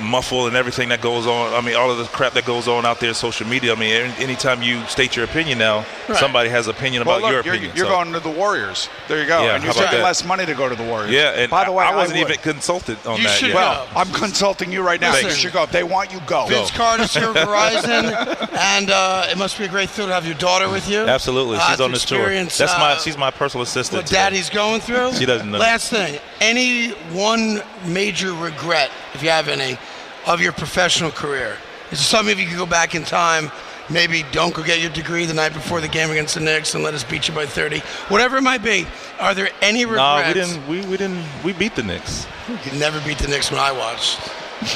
muffle 0.00 0.46
and 0.46 0.56
everything 0.56 0.88
that 0.90 1.00
goes 1.00 1.26
on. 1.26 1.52
I 1.52 1.60
mean, 1.60 1.76
all 1.76 1.90
of 1.90 1.98
the 1.98 2.04
crap 2.04 2.32
that 2.34 2.44
goes 2.44 2.68
on 2.68 2.86
out 2.86 3.00
there 3.00 3.08
in 3.10 3.14
social 3.14 3.46
media. 3.46 3.72
I 3.72 3.76
mean, 3.76 3.92
anytime 4.18 4.62
you 4.62 4.84
state 4.86 5.16
your 5.16 5.24
opinion 5.24 5.58
now, 5.58 5.84
Right. 6.08 6.18
somebody 6.18 6.48
has 6.50 6.66
an 6.66 6.74
opinion 6.76 7.02
about 7.02 7.20
well, 7.22 7.30
your 7.32 7.38
look, 7.40 7.46
you're, 7.46 7.54
opinion. 7.54 7.76
you're 7.76 7.86
so- 7.86 7.92
going 7.92 8.12
to 8.12 8.20
the 8.20 8.30
Warriors. 8.30 8.88
There 9.08 9.20
you 9.20 9.26
go. 9.26 9.42
Yeah, 9.42 9.54
and 9.56 9.64
you're 9.64 9.72
how 9.72 9.80
about 9.80 9.90
taking 9.90 10.04
less 10.04 10.24
money 10.24 10.46
to 10.46 10.54
go 10.54 10.68
to 10.68 10.74
the 10.74 10.84
Warriors. 10.84 11.10
Yeah, 11.12 11.30
and 11.30 11.50
by 11.50 11.64
the 11.64 11.72
way, 11.72 11.84
I, 11.84 11.92
I 11.92 11.96
wasn't 11.96 12.18
would. 12.20 12.30
even 12.30 12.42
consulted 12.42 12.96
on 13.06 13.18
You 13.18 13.24
that 13.24 13.38
should 13.38 13.48
yet. 13.48 13.54
go. 13.54 13.58
Well, 13.60 13.88
I'm 13.96 14.10
consulting 14.12 14.72
you 14.72 14.82
right 14.82 15.00
now. 15.00 15.12
Listen. 15.12 15.28
You 15.30 15.34
should 15.36 15.52
go. 15.52 15.62
If 15.64 15.72
they 15.72 15.82
want 15.84 16.12
you, 16.12 16.20
go. 16.26 16.46
Vince 16.46 16.70
Carter's 16.70 17.12
here 17.14 17.32
Verizon, 17.32 18.56
and 18.56 18.90
uh, 18.90 19.26
it 19.30 19.38
must 19.38 19.58
be 19.58 19.64
a 19.64 19.68
great 19.68 19.90
thrill 19.90 20.06
to 20.08 20.14
have 20.14 20.24
your 20.26 20.34
daughter 20.36 20.68
with 20.70 20.88
you. 20.88 21.00
Absolutely, 21.00 21.56
Uh, 21.58 21.68
she's 21.68 21.76
to 21.78 21.84
on 21.84 21.92
this 21.92 22.04
tour. 22.04 22.18
experience, 22.20 22.56
That's 22.58 22.72
my 22.78 22.92
uh, 22.92 22.98
she's 22.98 23.16
my 23.18 23.30
personal 23.30 23.62
assistant. 23.62 23.98
What 24.00 24.06
today. 24.06 24.16
daddy's 24.20 24.50
going 24.50 24.80
through. 24.80 25.14
She 25.14 25.26
doesn't 25.26 25.50
know. 25.50 25.58
Last 25.58 25.90
thing, 25.90 26.18
any 26.40 26.90
one 27.12 27.60
major 27.86 28.32
regret, 28.32 28.90
if 29.14 29.22
you 29.22 29.30
have 29.30 29.48
any, 29.48 29.78
of 30.26 30.40
your 30.40 30.52
professional 30.52 31.10
career? 31.10 31.56
Is 31.90 31.98
there 31.98 32.04
something 32.04 32.32
if 32.32 32.40
you 32.40 32.46
could 32.48 32.58
go 32.58 32.66
back 32.66 32.94
in 32.94 33.04
time? 33.04 33.50
Maybe 33.90 34.22
don't 34.32 34.52
go 34.52 34.62
get 34.62 34.80
your 34.80 34.90
degree 34.90 35.24
the 35.24 35.32
night 35.32 35.54
before 35.54 35.80
the 35.80 35.88
game 35.88 36.10
against 36.10 36.34
the 36.34 36.40
Knicks 36.40 36.74
and 36.74 36.84
let 36.84 36.92
us 36.92 37.04
beat 37.04 37.26
you 37.26 37.34
by 37.34 37.46
30. 37.46 37.78
Whatever 38.08 38.36
it 38.36 38.42
might 38.42 38.62
be, 38.62 38.86
are 39.18 39.34
there 39.34 39.48
any 39.62 39.86
regrets? 39.86 39.98
No, 39.98 40.28
we 40.28 40.34
didn't. 40.34 40.68
We, 40.68 40.90
we 40.90 40.96
didn't. 40.98 41.24
We 41.42 41.52
beat 41.54 41.74
the 41.74 41.82
Knicks. 41.82 42.26
You 42.48 42.78
never 42.78 43.00
beat 43.06 43.16
the 43.18 43.28
Knicks 43.28 43.50
when 43.50 43.58
I 43.60 43.72
watched. 43.72 44.20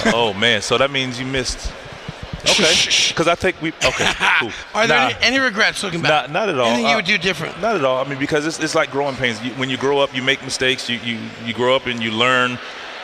oh 0.15 0.33
man, 0.33 0.63
so 0.63 0.79
that 0.79 0.91
means 0.91 1.21
you 1.21 1.27
missed. 1.27 1.71
Okay, 2.49 2.73
because 3.09 3.29
I 3.29 3.35
take 3.35 3.61
we. 3.61 3.69
Okay, 3.85 4.11
cool. 4.41 4.51
Are 4.75 4.87
there 4.87 4.99
Nah. 4.99 5.07
any, 5.17 5.37
any 5.37 5.39
regrets 5.39 5.83
looking 5.83 6.01
back? 6.01 6.11
Not, 6.11 6.31
not 6.31 6.49
at 6.49 6.59
all. 6.59 6.67
Anything 6.67 6.87
you 6.87 6.93
Uh, 6.93 6.97
would 6.97 7.05
do 7.05 7.19
different? 7.19 7.61
Not 7.61 7.77
at 7.77 7.85
all. 7.85 8.05
I 8.05 8.09
mean, 8.09 8.19
because 8.19 8.47
it's, 8.47 8.59
it's 8.59 8.75
like 8.75 8.91
growing 8.91 9.15
pains. 9.15 9.41
You, 9.45 9.53
when 9.53 9.69
you 9.71 9.77
grow 9.77 9.99
up, 9.99 10.15
you 10.15 10.23
make 10.23 10.43
mistakes. 10.43 10.89
You, 10.89 10.99
you 11.05 11.19
you 11.45 11.53
grow 11.53 11.77
up 11.77 11.87
and 11.87 12.03
you 12.03 12.11
learn 12.11 12.59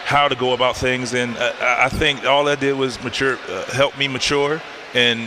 how 0.08 0.26
to 0.26 0.34
go 0.34 0.54
about 0.54 0.74
things. 0.76 1.12
And 1.14 1.36
uh, 1.36 1.52
I 1.60 1.84
I 1.86 1.88
think 1.90 2.24
all 2.24 2.44
that 2.44 2.60
did 2.60 2.74
was 2.84 2.92
mature, 3.04 3.38
uh, 3.48 3.64
help 3.72 3.92
me 3.98 4.08
mature, 4.08 4.60
and 4.94 5.20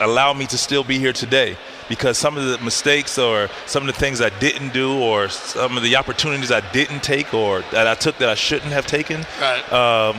allow 0.00 0.34
me 0.34 0.46
to 0.46 0.58
still 0.58 0.84
be 0.84 0.98
here 0.98 1.12
today. 1.14 1.56
Because 1.88 2.18
some 2.18 2.36
of 2.36 2.44
the 2.44 2.58
mistakes, 2.64 3.16
or 3.18 3.48
some 3.66 3.88
of 3.88 3.94
the 3.94 3.98
things 4.04 4.20
I 4.20 4.30
didn't 4.40 4.72
do, 4.74 4.88
or 5.00 5.28
some 5.30 5.76
of 5.78 5.82
the 5.82 5.96
opportunities 5.96 6.50
I 6.50 6.60
didn't 6.72 7.02
take, 7.02 7.32
or 7.32 7.62
that 7.70 7.86
I 7.86 7.94
took 7.94 8.18
that 8.18 8.28
I 8.28 8.34
shouldn't 8.34 8.72
have 8.72 8.86
taken, 8.86 9.24
Right. 9.40 9.72
um, 9.72 10.16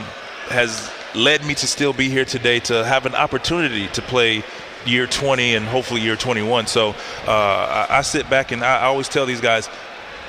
has 0.48 0.90
led 1.14 1.44
me 1.44 1.54
to 1.54 1.66
still 1.66 1.92
be 1.92 2.08
here 2.08 2.24
today 2.24 2.58
to 2.60 2.84
have 2.84 3.06
an 3.06 3.14
opportunity 3.14 3.86
to 3.88 4.02
play 4.02 4.42
year 4.86 5.06
20 5.06 5.54
and 5.56 5.66
hopefully 5.66 6.00
year 6.00 6.16
21. 6.16 6.66
So 6.66 6.94
uh, 7.26 7.86
I, 7.90 7.98
I 7.98 8.02
sit 8.02 8.28
back 8.30 8.50
and 8.52 8.64
I, 8.64 8.78
I 8.80 8.84
always 8.84 9.08
tell 9.08 9.26
these 9.26 9.40
guys, 9.42 9.68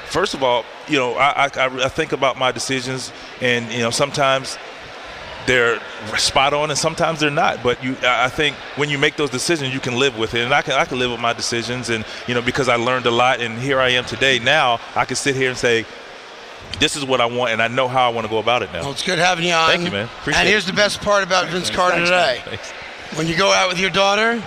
first 0.07 0.33
of 0.33 0.43
all, 0.43 0.65
you 0.89 0.97
know, 0.97 1.13
I, 1.13 1.45
I, 1.45 1.65
I 1.85 1.89
think 1.89 2.11
about 2.11 2.37
my 2.37 2.51
decisions, 2.51 3.11
and 3.41 3.71
you 3.71 3.79
know, 3.79 3.89
sometimes 3.89 4.57
they're 5.45 5.79
spot 6.17 6.53
on 6.53 6.69
and 6.69 6.77
sometimes 6.77 7.19
they're 7.19 7.31
not. 7.31 7.63
But 7.63 7.83
you, 7.83 7.95
I 8.03 8.29
think 8.29 8.55
when 8.75 8.89
you 8.89 8.97
make 8.97 9.15
those 9.15 9.29
decisions, 9.29 9.73
you 9.73 9.79
can 9.79 9.97
live 9.97 10.17
with 10.17 10.33
it, 10.33 10.41
and 10.41 10.53
I 10.53 10.61
can 10.61 10.73
I 10.73 10.85
can 10.85 10.99
live 10.99 11.11
with 11.11 11.19
my 11.19 11.33
decisions, 11.33 11.89
and 11.89 12.05
you 12.27 12.33
know, 12.33 12.41
because 12.41 12.69
I 12.69 12.75
learned 12.75 13.05
a 13.05 13.11
lot, 13.11 13.41
and 13.41 13.57
here 13.57 13.79
I 13.79 13.89
am 13.89 14.05
today. 14.05 14.39
Now 14.39 14.79
I 14.95 15.05
can 15.05 15.15
sit 15.15 15.35
here 15.35 15.49
and 15.49 15.57
say. 15.57 15.85
This 16.79 16.95
is 16.95 17.03
what 17.03 17.19
I 17.19 17.25
want, 17.25 17.51
and 17.51 17.63
I 17.63 17.67
know 17.67 17.87
how 17.87 18.09
I 18.09 18.13
want 18.13 18.25
to 18.25 18.29
go 18.29 18.37
about 18.37 18.61
it 18.61 18.71
now. 18.71 18.81
Well, 18.81 18.91
it's 18.91 19.03
good 19.03 19.17
having 19.17 19.43
you 19.43 19.53
on. 19.53 19.69
Thank 19.69 19.85
you, 19.85 19.91
man. 19.91 20.05
Appreciate 20.05 20.39
and 20.39 20.47
it. 20.47 20.51
here's 20.51 20.67
the 20.67 20.73
best 20.73 21.01
part 21.01 21.23
about 21.23 21.47
Vince 21.49 21.69
Carter 21.71 22.05
Thanks, 22.05 22.45
today. 22.45 22.59
Thanks. 23.09 23.17
When 23.17 23.27
you 23.27 23.35
go 23.37 23.51
out 23.51 23.69
with 23.69 23.79
your 23.79 23.89
daughter, 23.89 24.41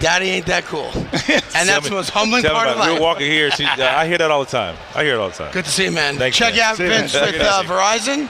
Daddy 0.00 0.26
ain't 0.30 0.46
that 0.46 0.64
cool. 0.64 0.90
and 0.94 1.68
that's 1.68 1.84
me- 1.84 1.88
the 1.88 1.94
most 1.94 2.10
humbling 2.10 2.42
part 2.44 2.68
of 2.68 2.76
life. 2.76 2.92
We're 2.94 3.00
walking 3.00 3.26
here. 3.26 3.50
She, 3.50 3.64
uh, 3.64 3.76
I 3.78 4.06
hear 4.06 4.18
that 4.18 4.30
all 4.30 4.44
the 4.44 4.50
time. 4.50 4.76
I 4.94 5.04
hear 5.04 5.14
it 5.14 5.18
all 5.18 5.28
the 5.28 5.34
time. 5.34 5.52
Good 5.52 5.64
to 5.64 5.70
see 5.70 5.84
you, 5.84 5.92
man. 5.92 6.16
Thanks, 6.16 6.36
check 6.36 6.54
man. 6.54 6.62
out 6.62 6.76
See 6.76 6.84
you, 6.84 6.90
man. 6.90 7.00
Vince 7.08 7.14
with 7.14 7.40
uh. 7.40 7.62
Verizon. 7.64 8.28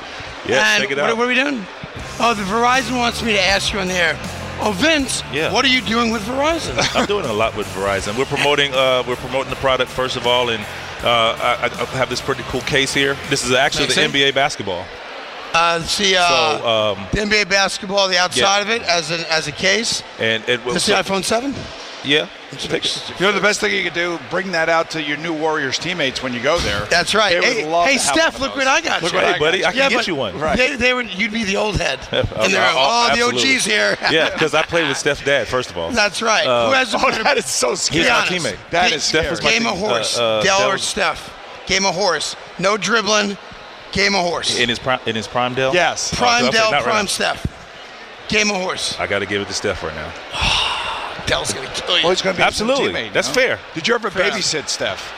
Yeah, 0.49 0.75
and 0.75 0.83
check 0.83 0.91
it 0.91 0.97
what, 0.99 1.11
out. 1.11 1.17
what 1.17 1.25
are 1.25 1.29
we 1.29 1.35
doing? 1.35 1.65
Oh, 2.21 2.35
the 2.35 2.43
Verizon 2.43 2.97
wants 2.99 3.23
me 3.23 3.33
to 3.33 3.41
ask 3.41 3.73
you 3.73 3.79
on 3.81 3.89
the 3.89 3.95
air. 3.95 4.19
Oh, 4.65 4.73
Vince, 4.77 5.23
Yeah. 5.33 5.53
what 5.53 5.65
are 5.65 5.69
you 5.69 5.81
doing 5.81 6.11
with 6.13 6.23
Verizon? 6.23 6.77
I'm 6.97 7.07
doing 7.07 7.25
a 7.27 7.33
lot 7.33 7.57
with 7.57 7.67
Verizon. 7.69 8.17
We're 8.17 8.27
promoting 8.27 8.73
uh, 8.73 9.03
we're 9.07 9.17
promoting 9.17 9.51
the 9.51 9.57
product 9.57 9.91
first 9.91 10.17
of 10.17 10.27
all, 10.27 10.51
and 10.51 10.63
uh, 11.03 11.37
I, 11.41 11.65
I 11.65 11.85
have 11.97 12.09
this 12.09 12.21
pretty 12.21 12.43
cool 12.45 12.61
case 12.63 12.95
here. 12.95 13.17
This 13.29 13.45
is 13.45 13.53
actually 13.53 13.85
Makes 13.85 13.95
the 13.97 14.01
sense. 14.03 14.15
NBA 14.15 14.35
basketball. 14.35 14.85
Uh, 15.55 15.81
see, 15.83 16.17
uh, 16.17 16.29
So, 16.59 16.67
um, 16.99 17.07
the 17.13 17.19
NBA 17.21 17.49
basketball, 17.49 18.09
the 18.09 18.19
outside 18.19 18.57
Yeah. 18.59 18.63
of 18.63 18.71
it 18.71 18.83
as 18.83 19.11
an 19.11 19.25
as 19.31 19.47
a 19.49 19.53
case. 19.53 20.03
and 20.19 20.43
it 20.49 20.65
was 20.65 20.75
This 20.75 20.89
is 20.89 20.95
the 20.95 21.03
iPhone 21.03 21.25
7? 21.25 21.55
Yeah. 22.05 22.27
Take 22.59 22.85
it. 22.85 23.13
You 23.21 23.27
know 23.27 23.33
the 23.33 23.41
best 23.41 23.61
thing 23.61 23.73
you 23.73 23.85
could 23.85 23.95
do? 23.95 24.19
Bring 24.29 24.51
that 24.53 24.69
out 24.69 24.91
to 24.91 25.03
your 25.03 25.17
new 25.19 25.33
Warriors 25.33 25.79
teammates 25.79 26.21
when 26.23 26.35
you 26.35 26.41
go 26.41 26.59
there. 26.59 26.81
That's 26.91 27.15
right. 27.15 27.31
They 27.33 27.39
would 27.41 27.59
Hey, 27.59 27.65
love 27.65 27.87
hey 27.87 27.97
Steph, 27.97 28.41
look 28.41 28.57
what. 28.57 28.67
I 28.67 28.81
got 28.81 29.03
Look 29.05 29.13
you. 29.13 29.19
what 29.21 29.33
Hey, 29.35 29.39
buddy, 29.39 29.65
I 29.65 29.71
can 29.71 29.79
yeah, 29.79 29.89
get 29.89 29.97
but 29.99 30.07
you 30.09 30.17
one. 30.17 30.37
Right. 30.39 30.57
They, 30.59 30.75
they 30.77 30.93
would, 30.95 31.15
you'd 31.15 31.33
be 31.33 31.45
the 31.45 31.57
old 31.57 31.77
head. 31.81 32.01
and 32.11 32.53
they're, 32.53 32.67
Oh, 32.75 33.09
oh, 33.13 33.17
the. 33.17 33.23
OG's 33.23 33.65
here. 33.65 33.97
Yeah, 34.11 34.31
because 34.31 34.53
I 34.53 34.63
played 34.63 34.89
with 34.89 34.97
Steph's 34.99 35.23
dad. 35.25 35.47
First 35.47 35.71
of 35.71 35.79
all, 35.79 35.91
That's 35.93 36.21
right. 36.21 36.45
Uh, 36.47 36.67
Who 36.69 36.73
has 36.75 36.93
Oh, 36.95 37.11
that 37.23 37.39
is 37.39 37.47
so 37.47 37.75
scary. 37.77 38.03
Be 38.05 38.11
my 38.11 38.17
honest. 38.17 38.33
teammate. 38.33 38.57
That 38.71 38.89
Game- 38.89 38.97
is 38.97 39.05
Steph 39.05 39.31
was 39.31 39.43
my 39.43 39.51
Game 39.53 39.67
of 39.67 39.79
horse. 39.79 40.19
uh, 40.19 40.25
uh, 40.39 40.43
Dell 40.43 40.59
Dell 40.59 40.71
or 40.73 40.79
Steph. 40.79 41.31
Game 41.67 41.87
of 41.87 41.95
horse. 41.95 42.35
No 42.59 42.77
dribbling. 42.77 43.39
Game 43.93 44.15
of 44.15 44.23
horse. 44.23 44.59
in 44.59 44.69
his 44.69 44.79
prime 44.79 45.01
in 45.07 45.15
his 45.15 45.27
prime 45.29 45.55
Dell. 45.55 45.73
Yes. 45.75 46.13
Oh, 46.13 46.17
prime 46.17 46.45
okay, 46.47 46.57
Dell, 46.57 46.71
not 46.71 46.79
right 46.79 46.85
prime 46.85 47.05
now. 47.05 47.09
Steph. 47.09 47.47
Game 48.29 48.51
of 48.51 48.57
horse. 48.57 48.99
I 48.99 49.07
got 49.07 49.19
to 49.21 49.27
give 49.27 49.43
it 49.43 49.49
to 49.49 49.55
Steph 49.55 49.83
right 49.83 49.95
now. 49.95 50.13
Dell's 51.27 51.53
gonna 51.53 51.69
kill 51.75 51.97
you. 51.99 52.03
Well, 52.05 52.11
he's 52.11 52.23
going 52.23 52.35
to 52.35 52.41
be 52.41 52.45
Absolutely. 52.45 52.87
a 52.87 52.89
teammate, 52.93 53.07
you 53.07 53.13
That's 53.13 53.29
know? 53.29 53.35
fair. 53.35 53.59
Did 53.75 53.87
you 53.87 53.95
ever 53.95 54.11
Fair. 54.11 54.31
babysit 54.31 54.69
Steph? 54.69 55.13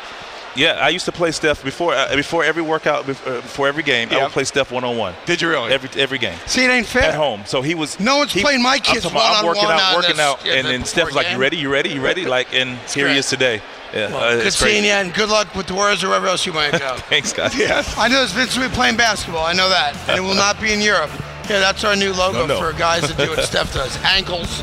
Yeah, 0.56 0.72
I 0.80 0.90
used 0.90 1.04
to 1.06 1.12
play 1.12 1.30
Steph 1.32 1.64
before 1.64 1.94
uh, 1.94 2.14
before 2.14 2.44
every 2.44 2.62
workout, 2.62 3.06
before, 3.06 3.32
uh, 3.32 3.40
before 3.40 3.68
every 3.68 3.82
game. 3.82 4.08
I 4.12 4.22
would 4.22 4.32
play 4.32 4.44
Steph 4.44 4.70
one 4.70 4.84
on 4.84 4.96
one. 4.96 5.14
Did 5.26 5.40
you 5.42 5.48
really? 5.48 5.72
Every 5.72 5.88
every 6.00 6.18
game 6.18 6.38
See, 6.46 6.64
it 6.64 6.68
ain't 6.68 6.86
fair. 6.86 7.02
at 7.02 7.14
home. 7.14 7.42
So 7.46 7.60
he 7.62 7.74
was. 7.74 7.98
No 7.98 8.18
one's 8.18 8.32
he- 8.32 8.40
playing 8.42 8.62
my 8.62 8.78
kids 8.78 9.02
talking 9.02 9.16
about 9.16 9.36
I'm 9.40 9.46
working 9.46 9.64
out, 9.64 9.96
working 9.96 10.20
out, 10.20 10.44
yeah, 10.44 10.54
and 10.54 10.66
then 10.66 10.84
Steph 10.84 11.06
was 11.06 11.14
like, 11.14 11.30
"You 11.30 11.38
ready? 11.38 11.56
You 11.56 11.70
ready? 11.72 11.90
You 11.90 12.00
ready?" 12.02 12.24
Like, 12.34 12.54
and 12.54 12.78
here 12.90 13.08
he 13.08 13.16
is 13.18 13.28
today. 13.28 13.60
Yeah, 13.92 14.06
uh, 14.06 14.36
Good 14.36 14.46
it's 14.48 14.60
great. 14.60 14.70
seeing 14.72 14.84
you, 14.84 14.90
and 14.90 15.14
good 15.14 15.28
luck 15.28 15.54
with 15.54 15.66
the 15.68 15.74
Warriors 15.74 16.02
or 16.02 16.08
wherever 16.08 16.26
else 16.26 16.44
you 16.46 16.52
might 16.52 16.72
go. 16.72 16.96
Thanks, 17.08 17.32
guys. 17.32 17.56
Yes. 17.56 17.94
I 17.96 18.08
know 18.08 18.26
Vince 18.26 18.56
will 18.58 18.68
be 18.68 18.74
playing 18.74 18.96
basketball. 18.96 19.44
I 19.46 19.52
know 19.52 19.68
that, 19.68 19.96
and 20.08 20.18
it 20.18 20.20
will 20.22 20.34
not 20.34 20.60
be 20.60 20.72
in 20.72 20.80
Europe. 20.80 21.10
Yeah, 21.48 21.60
that's 21.60 21.84
our 21.84 21.94
new 21.94 22.12
logo 22.12 22.46
No, 22.46 22.46
no. 22.46 22.58
for 22.58 22.72
guys 22.76 23.02
that 23.02 23.16
do 23.22 23.30
what 23.30 23.44
Steph 23.44 23.72
does. 23.72 23.96
Ankles. 24.02 24.62